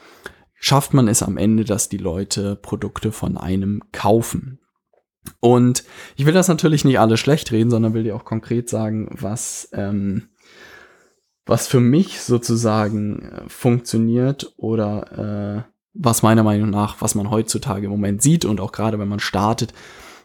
schafft 0.54 0.94
man 0.94 1.08
es 1.08 1.22
am 1.22 1.36
Ende, 1.36 1.64
dass 1.64 1.88
die 1.88 1.98
Leute 1.98 2.56
Produkte 2.56 3.12
von 3.12 3.36
einem 3.36 3.82
kaufen. 3.92 4.60
Und 5.40 5.84
ich 6.16 6.24
will 6.24 6.32
das 6.32 6.48
natürlich 6.48 6.86
nicht 6.86 6.98
alles 6.98 7.20
schlecht 7.20 7.52
reden, 7.52 7.70
sondern 7.70 7.92
will 7.92 8.04
dir 8.04 8.16
auch 8.16 8.24
konkret 8.24 8.70
sagen, 8.70 9.08
was 9.10 9.68
ähm, 9.72 10.30
was 11.48 11.66
für 11.66 11.80
mich 11.80 12.20
sozusagen 12.20 13.22
äh, 13.22 13.48
funktioniert 13.48 14.52
oder 14.56 15.66
äh, 15.66 15.77
was 15.98 16.22
meiner 16.22 16.44
Meinung 16.44 16.70
nach, 16.70 17.00
was 17.00 17.14
man 17.14 17.30
heutzutage 17.30 17.86
im 17.86 17.90
Moment 17.90 18.22
sieht 18.22 18.44
und 18.44 18.60
auch 18.60 18.72
gerade 18.72 18.98
wenn 18.98 19.08
man 19.08 19.20
startet, 19.20 19.74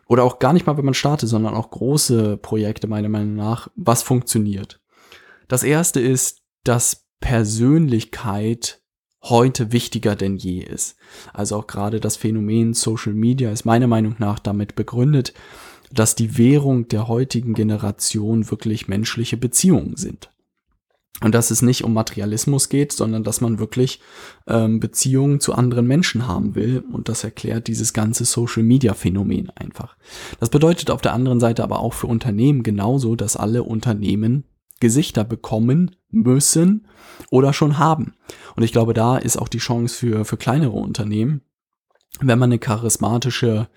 oder 0.07 0.23
auch 0.23 0.39
gar 0.39 0.53
nicht 0.53 0.67
mal, 0.67 0.77
wenn 0.77 0.85
man 0.85 0.93
startet, 0.93 1.29
sondern 1.29 1.55
auch 1.55 1.71
große 1.71 2.37
Projekte 2.37 2.87
meiner 2.87 3.09
Meinung 3.09 3.35
nach, 3.35 3.69
was 3.75 4.03
funktioniert. 4.03 4.79
Das 5.47 5.63
erste 5.63 5.99
ist, 5.99 6.41
dass 6.63 7.05
Persönlichkeit 7.19 8.81
heute 9.23 9.71
wichtiger 9.71 10.15
denn 10.15 10.35
je 10.35 10.59
ist. 10.59 10.97
Also 11.31 11.57
auch 11.57 11.67
gerade 11.67 11.99
das 11.99 12.17
Phänomen 12.17 12.73
Social 12.73 13.13
Media 13.13 13.51
ist 13.51 13.65
meiner 13.65 13.87
Meinung 13.87 14.15
nach 14.19 14.39
damit 14.39 14.75
begründet, 14.75 15.33
dass 15.91 16.15
die 16.15 16.37
Währung 16.37 16.87
der 16.89 17.07
heutigen 17.07 17.53
Generation 17.53 18.51
wirklich 18.51 18.87
menschliche 18.87 19.37
Beziehungen 19.37 19.95
sind. 19.95 20.32
Und 21.21 21.35
dass 21.35 21.51
es 21.51 21.61
nicht 21.61 21.83
um 21.83 21.93
Materialismus 21.93 22.69
geht, 22.69 22.91
sondern 22.91 23.23
dass 23.23 23.39
man 23.39 23.59
wirklich 23.59 24.01
ähm, 24.47 24.79
Beziehungen 24.79 25.39
zu 25.39 25.53
anderen 25.53 25.87
Menschen 25.87 26.27
haben 26.27 26.55
will. 26.55 26.83
Und 26.91 27.07
das 27.07 27.23
erklärt 27.23 27.67
dieses 27.67 27.93
ganze 27.93 28.25
Social-Media-Phänomen 28.25 29.51
einfach. 29.51 29.95
Das 30.39 30.49
bedeutet 30.49 30.89
auf 30.89 31.01
der 31.01 31.13
anderen 31.13 31.39
Seite 31.39 31.63
aber 31.63 31.79
auch 31.79 31.93
für 31.93 32.07
Unternehmen 32.07 32.63
genauso, 32.63 33.15
dass 33.15 33.37
alle 33.37 33.63
Unternehmen 33.63 34.45
Gesichter 34.79 35.23
bekommen 35.23 35.95
müssen 36.09 36.87
oder 37.29 37.53
schon 37.53 37.77
haben. 37.77 38.15
Und 38.55 38.63
ich 38.63 38.73
glaube, 38.73 38.93
da 38.93 39.17
ist 39.17 39.37
auch 39.37 39.47
die 39.47 39.59
Chance 39.59 39.95
für, 39.95 40.25
für 40.25 40.35
kleinere 40.35 40.73
Unternehmen, 40.73 41.41
wenn 42.19 42.39
man 42.39 42.51
eine 42.51 42.59
charismatische 42.59 43.67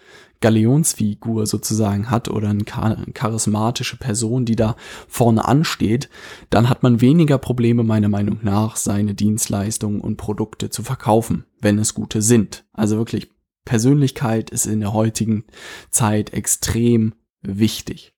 Galionsfigur 0.40 1.47
sozusagen 1.47 2.11
hat 2.11 2.28
oder 2.28 2.50
eine 2.50 2.64
charismatische 2.64 3.97
Person, 3.97 4.45
die 4.45 4.57
da 4.57 4.76
vorne 5.09 5.47
ansteht, 5.47 6.11
dann 6.50 6.69
hat 6.69 6.83
man 6.83 7.00
weniger 7.00 7.38
Probleme 7.38 7.83
meiner 7.83 8.09
Meinung 8.09 8.40
nach, 8.43 8.76
seine 8.76 9.14
Dienstleistungen 9.14 10.00
und 10.00 10.19
Produkte 10.19 10.69
zu 10.69 10.83
verkaufen, 10.83 11.47
wenn 11.61 11.78
es 11.78 11.95
gute 11.95 12.21
sind. 12.21 12.66
Also 12.73 12.99
wirklich, 12.99 13.31
Persönlichkeit 13.64 14.50
ist 14.50 14.66
in 14.66 14.81
der 14.81 14.93
heutigen 14.93 15.45
Zeit 15.90 16.33
extrem 16.33 17.14
wichtig. 17.43 18.16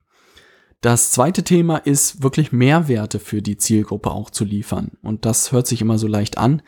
Das 0.80 1.10
zweite 1.10 1.42
Thema 1.42 1.78
ist 1.78 2.22
wirklich 2.22 2.52
Mehrwerte 2.52 3.18
für 3.18 3.42
die 3.42 3.56
Zielgruppe 3.56 4.12
auch 4.12 4.30
zu 4.30 4.44
liefern. 4.44 4.92
Und 5.02 5.24
das 5.24 5.50
hört 5.50 5.66
sich 5.66 5.82
immer 5.82 5.98
so 5.98 6.06
leicht 6.06 6.38
an. 6.38 6.62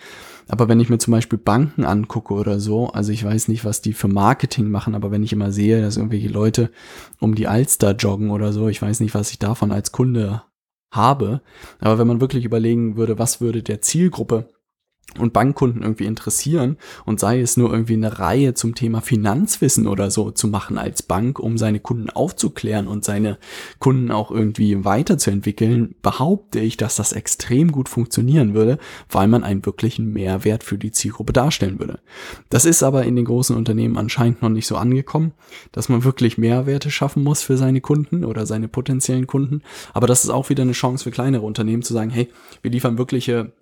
Aber 0.48 0.68
wenn 0.68 0.80
ich 0.80 0.88
mir 0.88 0.98
zum 0.98 1.12
Beispiel 1.12 1.38
Banken 1.38 1.84
angucke 1.84 2.34
oder 2.34 2.58
so, 2.58 2.88
also 2.88 3.12
ich 3.12 3.22
weiß 3.22 3.46
nicht, 3.46 3.64
was 3.64 3.82
die 3.82 3.92
für 3.92 4.08
Marketing 4.08 4.68
machen, 4.68 4.96
aber 4.96 5.12
wenn 5.12 5.22
ich 5.22 5.32
immer 5.32 5.52
sehe, 5.52 5.80
dass 5.80 5.96
irgendwelche 5.96 6.28
Leute 6.28 6.72
um 7.20 7.36
die 7.36 7.46
Alster 7.46 7.94
joggen 7.94 8.30
oder 8.30 8.52
so, 8.52 8.66
ich 8.68 8.82
weiß 8.82 8.98
nicht, 8.98 9.14
was 9.14 9.30
ich 9.30 9.38
davon 9.38 9.70
als 9.70 9.92
Kunde 9.92 10.42
habe. 10.90 11.40
Aber 11.78 11.98
wenn 11.98 12.08
man 12.08 12.20
wirklich 12.20 12.44
überlegen 12.44 12.96
würde, 12.96 13.16
was 13.16 13.40
würde 13.40 13.62
der 13.62 13.80
Zielgruppe 13.80 14.48
und 15.18 15.32
Bankkunden 15.32 15.82
irgendwie 15.82 16.06
interessieren 16.06 16.76
und 17.04 17.20
sei 17.20 17.40
es 17.40 17.56
nur 17.56 17.72
irgendwie 17.72 17.94
eine 17.94 18.18
Reihe 18.18 18.54
zum 18.54 18.74
Thema 18.74 19.00
Finanzwissen 19.00 19.86
oder 19.86 20.10
so 20.10 20.30
zu 20.30 20.48
machen 20.48 20.78
als 20.78 21.02
Bank, 21.02 21.38
um 21.38 21.58
seine 21.58 21.80
Kunden 21.80 22.10
aufzuklären 22.10 22.86
und 22.86 23.04
seine 23.04 23.38
Kunden 23.78 24.10
auch 24.10 24.30
irgendwie 24.30 24.84
weiterzuentwickeln, 24.84 25.94
behaupte 26.02 26.60
ich, 26.60 26.76
dass 26.76 26.96
das 26.96 27.12
extrem 27.12 27.72
gut 27.72 27.88
funktionieren 27.88 28.54
würde, 28.54 28.78
weil 29.08 29.28
man 29.28 29.44
einen 29.44 29.64
wirklichen 29.64 30.12
Mehrwert 30.12 30.64
für 30.64 30.78
die 30.78 30.92
Zielgruppe 30.92 31.32
darstellen 31.32 31.78
würde. 31.78 32.00
Das 32.48 32.64
ist 32.64 32.82
aber 32.82 33.04
in 33.04 33.16
den 33.16 33.24
großen 33.24 33.56
Unternehmen 33.56 33.96
anscheinend 33.96 34.42
noch 34.42 34.48
nicht 34.48 34.66
so 34.66 34.76
angekommen, 34.76 35.32
dass 35.72 35.88
man 35.88 36.04
wirklich 36.04 36.38
Mehrwerte 36.38 36.90
schaffen 36.90 37.22
muss 37.22 37.42
für 37.42 37.56
seine 37.56 37.80
Kunden 37.80 38.24
oder 38.24 38.46
seine 38.46 38.68
potenziellen 38.68 39.26
Kunden. 39.26 39.62
Aber 39.92 40.06
das 40.06 40.24
ist 40.24 40.30
auch 40.30 40.48
wieder 40.50 40.62
eine 40.62 40.72
Chance 40.72 41.04
für 41.04 41.10
kleinere 41.10 41.44
Unternehmen 41.44 41.82
zu 41.82 41.92
sagen, 41.92 42.10
hey, 42.10 42.28
wir 42.62 42.70
liefern 42.70 42.98
wirkliche 42.98 43.52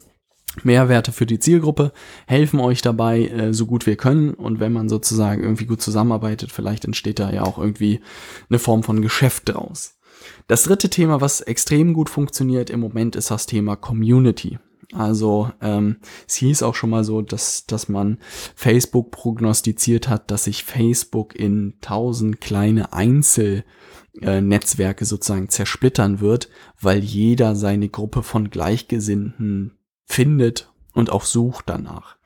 Mehrwerte 0.64 1.12
für 1.12 1.26
die 1.26 1.38
Zielgruppe, 1.38 1.92
helfen 2.26 2.60
euch 2.60 2.82
dabei 2.82 3.26
äh, 3.26 3.52
so 3.52 3.66
gut 3.66 3.86
wir 3.86 3.96
können 3.96 4.34
und 4.34 4.60
wenn 4.60 4.72
man 4.72 4.88
sozusagen 4.88 5.42
irgendwie 5.42 5.66
gut 5.66 5.82
zusammenarbeitet, 5.82 6.52
vielleicht 6.52 6.84
entsteht 6.84 7.18
da 7.18 7.30
ja 7.30 7.42
auch 7.42 7.58
irgendwie 7.58 8.00
eine 8.48 8.58
Form 8.58 8.82
von 8.82 9.02
Geschäft 9.02 9.48
draus. 9.48 9.98
Das 10.46 10.64
dritte 10.64 10.90
Thema, 10.90 11.20
was 11.20 11.40
extrem 11.40 11.94
gut 11.94 12.10
funktioniert 12.10 12.70
im 12.70 12.80
Moment, 12.80 13.16
ist 13.16 13.30
das 13.30 13.46
Thema 13.46 13.76
Community. 13.76 14.58
Also 14.92 15.50
ähm, 15.60 15.96
es 16.26 16.36
hieß 16.36 16.62
auch 16.62 16.74
schon 16.74 16.88
mal 16.90 17.04
so, 17.04 17.20
dass, 17.20 17.66
dass 17.66 17.90
man 17.90 18.18
Facebook 18.54 19.10
prognostiziert 19.10 20.08
hat, 20.08 20.30
dass 20.30 20.44
sich 20.44 20.64
Facebook 20.64 21.34
in 21.34 21.74
tausend 21.82 22.40
kleine 22.40 22.94
Einzelnetzwerke 22.94 25.04
sozusagen 25.04 25.50
zersplittern 25.50 26.20
wird, 26.20 26.48
weil 26.80 27.00
jeder 27.00 27.54
seine 27.54 27.90
Gruppe 27.90 28.22
von 28.22 28.48
Gleichgesinnten 28.48 29.77
findet 30.08 30.72
und 30.94 31.10
auch 31.10 31.24
sucht 31.24 31.64
danach. 31.68 32.16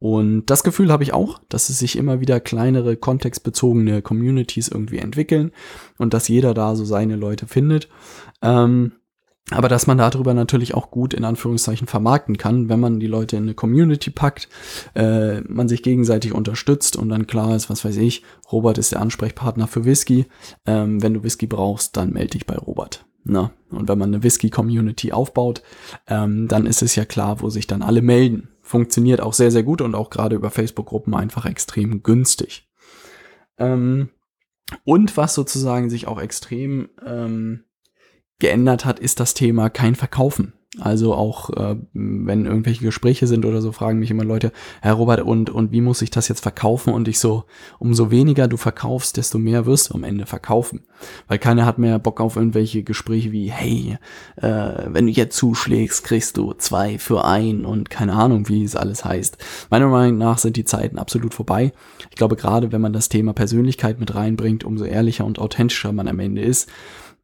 Und 0.00 0.46
das 0.46 0.64
Gefühl 0.64 0.90
habe 0.90 1.02
ich 1.02 1.12
auch, 1.12 1.40
dass 1.50 1.68
es 1.68 1.78
sich 1.78 1.96
immer 1.96 2.20
wieder 2.20 2.40
kleinere, 2.40 2.96
kontextbezogene 2.96 4.00
Communities 4.00 4.68
irgendwie 4.68 4.98
entwickeln 4.98 5.52
und 5.98 6.14
dass 6.14 6.28
jeder 6.28 6.54
da 6.54 6.74
so 6.74 6.86
seine 6.86 7.16
Leute 7.16 7.46
findet. 7.46 7.88
Ähm, 8.40 8.92
aber 9.50 9.68
dass 9.68 9.86
man 9.86 9.98
darüber 9.98 10.32
natürlich 10.32 10.74
auch 10.74 10.90
gut 10.90 11.12
in 11.12 11.24
Anführungszeichen 11.24 11.86
vermarkten 11.86 12.38
kann, 12.38 12.68
wenn 12.68 12.80
man 12.80 13.00
die 13.00 13.08
Leute 13.08 13.36
in 13.36 13.42
eine 13.42 13.54
Community 13.54 14.10
packt, 14.10 14.48
äh, 14.94 15.40
man 15.42 15.68
sich 15.68 15.82
gegenseitig 15.82 16.32
unterstützt 16.32 16.96
und 16.96 17.08
dann 17.10 17.26
klar 17.26 17.54
ist, 17.54 17.68
was 17.68 17.84
weiß 17.84 17.96
ich, 17.98 18.22
Robert 18.50 18.78
ist 18.78 18.92
der 18.92 19.00
Ansprechpartner 19.00 19.66
für 19.66 19.84
Whisky. 19.84 20.26
Ähm, 20.66 21.02
wenn 21.02 21.14
du 21.14 21.22
Whisky 21.24 21.46
brauchst, 21.46 21.96
dann 21.96 22.12
melde 22.12 22.30
dich 22.30 22.46
bei 22.46 22.56
Robert. 22.56 23.04
Na, 23.22 23.52
ne? 23.70 23.78
und 23.78 23.88
wenn 23.88 23.98
man 23.98 24.14
eine 24.14 24.22
Whisky-Community 24.22 25.12
aufbaut, 25.12 25.62
ähm, 26.06 26.48
dann 26.48 26.66
ist 26.66 26.82
es 26.82 26.94
ja 26.96 27.04
klar, 27.04 27.40
wo 27.42 27.50
sich 27.50 27.66
dann 27.66 27.82
alle 27.82 28.02
melden 28.02 28.48
funktioniert 28.70 29.20
auch 29.20 29.32
sehr, 29.32 29.50
sehr 29.50 29.64
gut 29.64 29.80
und 29.82 29.96
auch 29.96 30.10
gerade 30.10 30.36
über 30.36 30.48
Facebook-Gruppen 30.48 31.14
einfach 31.14 31.44
extrem 31.44 32.04
günstig. 32.04 32.70
Ähm, 33.58 34.10
und 34.84 35.16
was 35.16 35.34
sozusagen 35.34 35.90
sich 35.90 36.06
auch 36.06 36.20
extrem 36.20 36.88
ähm, 37.04 37.64
geändert 38.38 38.84
hat, 38.84 39.00
ist 39.00 39.18
das 39.18 39.34
Thema 39.34 39.70
kein 39.70 39.96
Verkaufen. 39.96 40.52
Also 40.78 41.14
auch 41.14 41.50
äh, 41.50 41.74
wenn 41.94 42.46
irgendwelche 42.46 42.84
Gespräche 42.84 43.26
sind 43.26 43.44
oder 43.44 43.60
so, 43.60 43.72
fragen 43.72 43.98
mich 43.98 44.12
immer 44.12 44.22
Leute, 44.22 44.52
Herr 44.80 44.92
Robert, 44.94 45.22
und, 45.22 45.50
und 45.50 45.72
wie 45.72 45.80
muss 45.80 46.00
ich 46.00 46.10
das 46.10 46.28
jetzt 46.28 46.42
verkaufen? 46.42 46.92
Und 46.92 47.08
ich 47.08 47.18
so, 47.18 47.42
umso 47.80 48.12
weniger 48.12 48.46
du 48.46 48.56
verkaufst, 48.56 49.16
desto 49.16 49.38
mehr 49.38 49.66
wirst 49.66 49.90
du 49.90 49.94
am 49.94 50.04
Ende 50.04 50.26
verkaufen. 50.26 50.84
Weil 51.26 51.40
keiner 51.40 51.66
hat 51.66 51.78
mehr 51.78 51.98
Bock 51.98 52.20
auf 52.20 52.36
irgendwelche 52.36 52.84
Gespräche 52.84 53.32
wie, 53.32 53.50
hey, 53.50 53.98
äh, 54.36 54.86
wenn 54.86 55.06
du 55.06 55.12
jetzt 55.12 55.36
zuschlägst, 55.36 56.04
kriegst 56.04 56.36
du 56.36 56.52
zwei 56.52 57.00
für 57.00 57.24
ein 57.24 57.64
und 57.64 57.90
keine 57.90 58.12
Ahnung, 58.12 58.48
wie 58.48 58.62
es 58.62 58.76
alles 58.76 59.04
heißt. 59.04 59.38
Meiner 59.70 59.88
Meinung 59.88 60.18
nach 60.18 60.38
sind 60.38 60.56
die 60.56 60.64
Zeiten 60.64 61.00
absolut 61.00 61.34
vorbei. 61.34 61.72
Ich 62.10 62.16
glaube, 62.16 62.36
gerade 62.36 62.70
wenn 62.70 62.80
man 62.80 62.92
das 62.92 63.08
Thema 63.08 63.32
Persönlichkeit 63.32 63.98
mit 63.98 64.14
reinbringt, 64.14 64.62
umso 64.62 64.84
ehrlicher 64.84 65.24
und 65.24 65.40
authentischer 65.40 65.90
man 65.90 66.06
am 66.06 66.20
Ende 66.20 66.42
ist, 66.42 66.68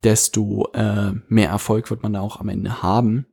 desto 0.02 0.68
äh, 0.72 1.12
mehr 1.28 1.50
Erfolg 1.50 1.90
wird 1.90 2.02
man 2.02 2.12
da 2.12 2.20
auch 2.20 2.40
am 2.40 2.48
Ende 2.48 2.82
haben. 2.82 3.26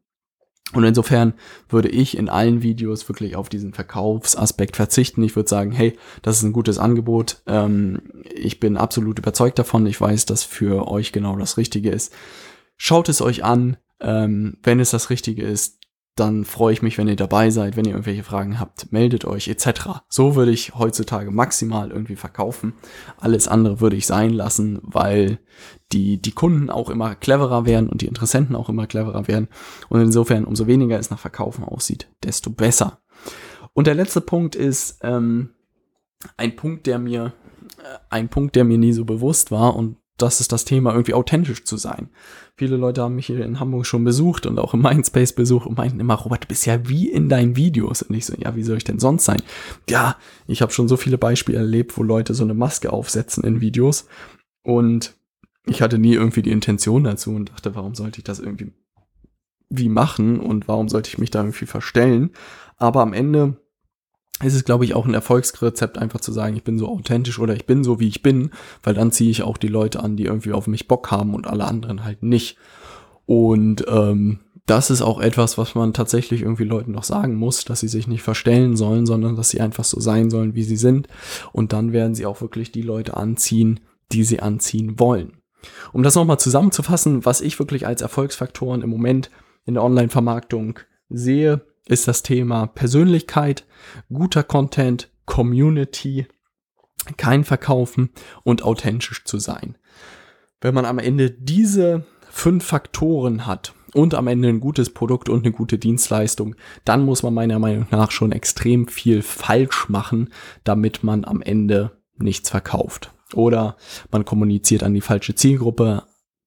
Und 0.73 0.83
insofern 0.83 1.33
würde 1.69 1.89
ich 1.89 2.17
in 2.17 2.29
allen 2.29 2.61
Videos 2.61 3.07
wirklich 3.07 3.35
auf 3.35 3.49
diesen 3.49 3.73
Verkaufsaspekt 3.73 4.75
verzichten. 4.75 5.23
Ich 5.23 5.35
würde 5.35 5.49
sagen, 5.49 5.71
hey, 5.71 5.97
das 6.21 6.37
ist 6.37 6.43
ein 6.43 6.53
gutes 6.53 6.79
Angebot. 6.79 7.41
Ähm, 7.47 8.01
ich 8.33 8.59
bin 8.59 8.77
absolut 8.77 9.19
überzeugt 9.19 9.59
davon. 9.59 9.85
Ich 9.85 9.99
weiß, 9.99 10.25
dass 10.25 10.43
für 10.43 10.87
euch 10.87 11.11
genau 11.11 11.35
das 11.37 11.57
Richtige 11.57 11.91
ist. 11.91 12.13
Schaut 12.77 13.09
es 13.09 13.21
euch 13.21 13.43
an. 13.43 13.77
Ähm, 13.99 14.57
wenn 14.63 14.79
es 14.79 14.89
das 14.89 15.09
Richtige 15.09 15.43
ist, 15.43 15.79
dann 16.15 16.45
freue 16.45 16.73
ich 16.73 16.81
mich, 16.83 16.97
wenn 16.97 17.07
ihr 17.07 17.15
dabei 17.15 17.49
seid. 17.49 17.75
Wenn 17.75 17.85
ihr 17.85 17.91
irgendwelche 17.91 18.23
Fragen 18.23 18.59
habt, 18.59 18.91
meldet 18.91 19.25
euch 19.25 19.47
etc. 19.47 20.03
So 20.09 20.35
würde 20.35 20.51
ich 20.51 20.75
heutzutage 20.75 21.31
maximal 21.31 21.89
irgendwie 21.89 22.15
verkaufen. 22.15 22.73
Alles 23.17 23.47
andere 23.47 23.81
würde 23.81 23.95
ich 23.95 24.05
sein 24.05 24.31
lassen, 24.31 24.79
weil 24.83 25.39
die, 25.91 26.21
die 26.21 26.31
Kunden 26.31 26.69
auch 26.69 26.89
immer 26.89 27.15
cleverer 27.15 27.65
werden 27.65 27.89
und 27.89 28.01
die 28.01 28.07
Interessenten 28.07 28.55
auch 28.55 28.69
immer 28.69 28.85
cleverer 28.85 29.27
werden. 29.27 29.47
Und 29.89 30.01
insofern, 30.01 30.45
umso 30.45 30.67
weniger 30.67 30.99
es 30.99 31.09
nach 31.09 31.19
Verkaufen 31.19 31.63
aussieht, 31.63 32.07
desto 32.23 32.51
besser. 32.51 33.01
Und 33.73 33.87
der 33.87 33.95
letzte 33.95 34.21
Punkt 34.21 34.55
ist 34.55 34.99
ähm, 35.01 35.49
ein 36.37 36.55
Punkt, 36.55 36.85
der 36.85 36.99
mir 36.99 37.33
äh, 37.79 37.97
ein 38.11 38.29
Punkt, 38.29 38.55
der 38.55 38.65
mir 38.65 38.77
nie 38.77 38.93
so 38.93 39.03
bewusst 39.03 39.49
war 39.49 39.75
und 39.75 39.97
das 40.17 40.39
ist 40.39 40.51
das 40.51 40.65
Thema, 40.65 40.91
irgendwie 40.91 41.15
authentisch 41.15 41.63
zu 41.63 41.75
sein. 41.77 42.09
Viele 42.55 42.77
Leute 42.77 43.01
haben 43.01 43.15
mich 43.15 43.25
hier 43.25 43.43
in 43.43 43.59
Hamburg 43.59 43.85
schon 43.85 44.03
besucht 44.03 44.45
und 44.45 44.59
auch 44.59 44.73
im 44.73 44.81
Mindspace 44.83 45.33
besucht 45.33 45.65
und 45.65 45.77
meinten 45.77 45.99
immer, 45.99 46.15
Robert, 46.15 46.43
du 46.43 46.47
bist 46.47 46.65
ja 46.65 46.87
wie 46.87 47.09
in 47.09 47.29
deinen 47.29 47.55
Videos. 47.55 48.03
Und 48.03 48.15
ich 48.15 48.25
so, 48.25 48.33
ja, 48.37 48.55
wie 48.55 48.63
soll 48.63 48.77
ich 48.77 48.83
denn 48.83 48.99
sonst 48.99 49.25
sein? 49.25 49.41
Ja, 49.89 50.17
ich 50.47 50.61
habe 50.61 50.71
schon 50.71 50.87
so 50.87 50.97
viele 50.97 51.17
Beispiele 51.17 51.57
erlebt, 51.57 51.97
wo 51.97 52.03
Leute 52.03 52.33
so 52.33 52.43
eine 52.43 52.53
Maske 52.53 52.93
aufsetzen 52.93 53.43
in 53.43 53.61
Videos 53.61 54.07
und 54.63 55.15
ich 55.65 55.81
hatte 55.81 55.97
nie 55.97 56.13
irgendwie 56.13 56.41
die 56.41 56.51
Intention 56.51 57.03
dazu 57.03 57.31
und 57.31 57.49
dachte, 57.49 57.75
warum 57.75 57.95
sollte 57.95 58.19
ich 58.19 58.23
das 58.23 58.39
irgendwie 58.39 58.73
wie 59.69 59.89
machen 59.89 60.39
und 60.39 60.67
warum 60.67 60.89
sollte 60.89 61.09
ich 61.09 61.17
mich 61.17 61.31
da 61.31 61.39
irgendwie 61.39 61.65
verstellen? 61.65 62.31
Aber 62.77 63.01
am 63.01 63.13
Ende 63.13 63.57
ist 64.43 64.55
es, 64.55 64.63
glaube 64.63 64.85
ich, 64.85 64.93
auch 64.93 65.05
ein 65.05 65.13
Erfolgsrezept, 65.13 65.97
einfach 65.97 66.21
zu 66.21 66.31
sagen, 66.31 66.55
ich 66.55 66.63
bin 66.63 66.77
so 66.77 66.87
authentisch 66.87 67.39
oder 67.39 67.55
ich 67.55 67.65
bin 67.65 67.83
so, 67.83 67.99
wie 67.99 68.07
ich 68.07 68.21
bin, 68.21 68.51
weil 68.83 68.93
dann 68.93 69.11
ziehe 69.11 69.31
ich 69.31 69.43
auch 69.43 69.57
die 69.57 69.67
Leute 69.67 70.01
an, 70.01 70.15
die 70.15 70.25
irgendwie 70.25 70.53
auf 70.53 70.67
mich 70.67 70.87
Bock 70.87 71.11
haben 71.11 71.33
und 71.33 71.47
alle 71.47 71.65
anderen 71.65 72.03
halt 72.03 72.23
nicht. 72.23 72.57
Und 73.25 73.85
ähm, 73.87 74.39
das 74.65 74.89
ist 74.89 75.01
auch 75.01 75.19
etwas, 75.19 75.57
was 75.57 75.75
man 75.75 75.93
tatsächlich 75.93 76.41
irgendwie 76.41 76.63
Leuten 76.63 76.91
noch 76.91 77.03
sagen 77.03 77.35
muss, 77.35 77.65
dass 77.65 77.81
sie 77.81 77.87
sich 77.87 78.07
nicht 78.07 78.21
verstellen 78.21 78.77
sollen, 78.77 79.05
sondern 79.05 79.35
dass 79.35 79.49
sie 79.49 79.61
einfach 79.61 79.83
so 79.83 79.99
sein 79.99 80.29
sollen, 80.29 80.55
wie 80.55 80.63
sie 80.63 80.77
sind. 80.77 81.07
Und 81.51 81.73
dann 81.73 81.91
werden 81.91 82.15
sie 82.15 82.25
auch 82.25 82.41
wirklich 82.41 82.71
die 82.71 82.81
Leute 82.81 83.17
anziehen, 83.17 83.81
die 84.11 84.23
sie 84.23 84.39
anziehen 84.39 84.99
wollen. 84.99 85.33
Um 85.91 86.03
das 86.03 86.15
nochmal 86.15 86.39
zusammenzufassen, 86.39 87.25
was 87.25 87.41
ich 87.41 87.59
wirklich 87.59 87.87
als 87.87 88.01
Erfolgsfaktoren 88.01 88.81
im 88.81 88.89
Moment 88.89 89.29
in 89.65 89.75
der 89.75 89.83
Online-Vermarktung 89.83 90.79
sehe, 91.09 91.61
ist 91.87 92.07
das 92.07 92.23
Thema 92.23 92.67
Persönlichkeit, 92.67 93.65
guter 94.11 94.43
Content, 94.43 95.09
Community, 95.25 96.27
kein 97.17 97.43
Verkaufen 97.43 98.09
und 98.43 98.63
authentisch 98.63 99.23
zu 99.25 99.37
sein. 99.39 99.77
Wenn 100.61 100.73
man 100.73 100.85
am 100.85 100.99
Ende 100.99 101.31
diese 101.31 102.05
fünf 102.29 102.65
Faktoren 102.65 103.45
hat 103.45 103.73
und 103.93 104.15
am 104.15 104.27
Ende 104.27 104.49
ein 104.49 104.59
gutes 104.59 104.91
Produkt 104.91 105.29
und 105.29 105.45
eine 105.45 105.53
gute 105.53 105.77
Dienstleistung, 105.77 106.55
dann 106.85 107.03
muss 107.03 107.21
man 107.23 107.33
meiner 107.33 107.59
Meinung 107.59 107.87
nach 107.91 108.11
schon 108.11 108.31
extrem 108.31 108.87
viel 108.87 109.21
falsch 109.21 109.89
machen, 109.89 110.33
damit 110.63 111.03
man 111.03 111.25
am 111.25 111.41
Ende 111.41 111.91
nichts 112.17 112.49
verkauft. 112.49 113.13
Oder 113.33 113.75
man 114.11 114.25
kommuniziert 114.25 114.83
an 114.83 114.93
die 114.93 115.01
falsche 115.01 115.35
Zielgruppe, 115.35 116.03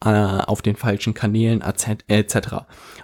auf 0.07 0.63
den 0.63 0.77
falschen 0.77 1.15
Kanälen 1.15 1.63
etc. 1.63 2.37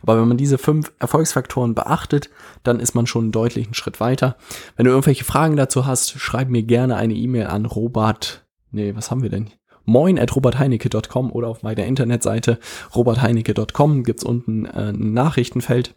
Aber 0.02 0.20
wenn 0.20 0.28
man 0.28 0.36
diese 0.36 0.58
fünf 0.58 0.92
Erfolgsfaktoren 0.98 1.74
beachtet, 1.74 2.30
dann 2.62 2.80
ist 2.80 2.94
man 2.94 3.06
schon 3.06 3.24
einen 3.24 3.32
deutlichen 3.32 3.74
Schritt 3.74 4.00
weiter. 4.00 4.36
Wenn 4.76 4.84
du 4.84 4.90
irgendwelche 4.90 5.24
Fragen 5.24 5.56
dazu 5.56 5.86
hast, 5.86 6.18
schreib 6.18 6.48
mir 6.48 6.62
gerne 6.62 6.96
eine 6.96 7.14
E-Mail 7.14 7.46
an 7.46 7.66
Robert. 7.66 8.44
Nee, 8.70 8.94
was 8.94 9.10
haben 9.10 9.22
wir 9.22 9.30
denn? 9.30 9.50
moin 9.84 10.18
at 10.18 10.34
robertheinecke.com 10.34 11.32
oder 11.32 11.48
auf 11.48 11.62
meiner 11.62 11.84
Internetseite 11.84 12.58
robertheinecke.com 12.94 14.04
gibt's 14.04 14.24
unten 14.24 14.66
äh, 14.66 14.90
ein 14.90 15.12
Nachrichtenfeld. 15.12 15.96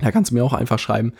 Da 0.00 0.10
kannst 0.10 0.30
du 0.30 0.34
mir 0.34 0.44
auch 0.44 0.52
einfach 0.52 0.78
schreiben. 0.78 1.12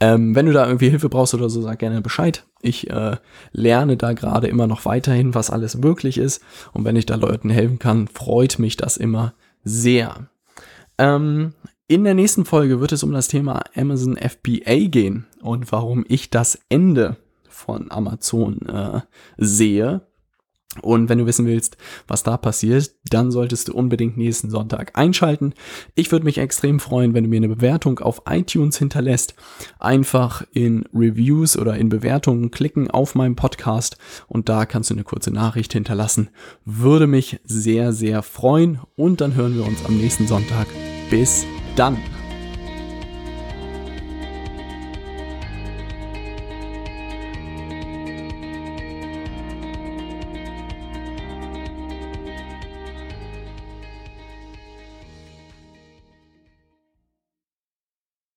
Ähm, 0.00 0.34
wenn 0.34 0.46
du 0.46 0.52
da 0.52 0.66
irgendwie 0.66 0.90
Hilfe 0.90 1.08
brauchst 1.08 1.34
oder 1.34 1.48
so, 1.48 1.60
sag 1.60 1.78
gerne 1.78 2.00
Bescheid. 2.02 2.44
Ich 2.60 2.90
äh, 2.90 3.16
lerne 3.52 3.96
da 3.96 4.12
gerade 4.12 4.48
immer 4.48 4.66
noch 4.66 4.84
weiterhin, 4.84 5.34
was 5.34 5.50
alles 5.50 5.76
möglich 5.76 6.18
ist. 6.18 6.42
Und 6.72 6.84
wenn 6.84 6.96
ich 6.96 7.06
da 7.06 7.16
Leuten 7.16 7.50
helfen 7.50 7.78
kann, 7.78 8.08
freut 8.08 8.58
mich 8.58 8.76
das 8.76 8.96
immer 8.96 9.34
sehr. 9.64 10.28
Ähm, 10.98 11.54
in 11.88 12.04
der 12.04 12.14
nächsten 12.14 12.44
Folge 12.44 12.80
wird 12.80 12.92
es 12.92 13.02
um 13.02 13.12
das 13.12 13.28
Thema 13.28 13.62
Amazon 13.74 14.16
FBA 14.16 14.88
gehen 14.88 15.26
und 15.40 15.72
warum 15.72 16.04
ich 16.06 16.30
das 16.30 16.58
Ende 16.68 17.16
von 17.48 17.90
Amazon 17.90 18.60
äh, 18.68 19.00
sehe. 19.38 20.02
Und 20.82 21.08
wenn 21.08 21.18
du 21.18 21.26
wissen 21.26 21.46
willst, 21.46 21.76
was 22.06 22.22
da 22.22 22.36
passiert, 22.36 22.92
dann 23.10 23.30
solltest 23.30 23.68
du 23.68 23.74
unbedingt 23.74 24.16
nächsten 24.16 24.50
Sonntag 24.50 24.96
einschalten. 24.98 25.54
Ich 25.94 26.12
würde 26.12 26.26
mich 26.26 26.38
extrem 26.38 26.78
freuen, 26.78 27.14
wenn 27.14 27.24
du 27.24 27.30
mir 27.30 27.38
eine 27.38 27.48
Bewertung 27.48 27.98
auf 28.00 28.22
iTunes 28.28 28.76
hinterlässt. 28.76 29.34
Einfach 29.78 30.44
in 30.52 30.84
Reviews 30.94 31.56
oder 31.56 31.76
in 31.76 31.88
Bewertungen 31.88 32.50
klicken 32.50 32.90
auf 32.90 33.14
meinem 33.14 33.34
Podcast 33.34 33.96
und 34.26 34.48
da 34.48 34.66
kannst 34.66 34.90
du 34.90 34.94
eine 34.94 35.04
kurze 35.04 35.30
Nachricht 35.30 35.72
hinterlassen. 35.72 36.28
Würde 36.64 37.06
mich 37.06 37.40
sehr, 37.44 37.92
sehr 37.92 38.22
freuen 38.22 38.80
und 38.94 39.20
dann 39.20 39.34
hören 39.34 39.56
wir 39.56 39.66
uns 39.66 39.84
am 39.86 39.96
nächsten 39.96 40.26
Sonntag. 40.26 40.66
Bis 41.10 41.46
dann. 41.76 41.96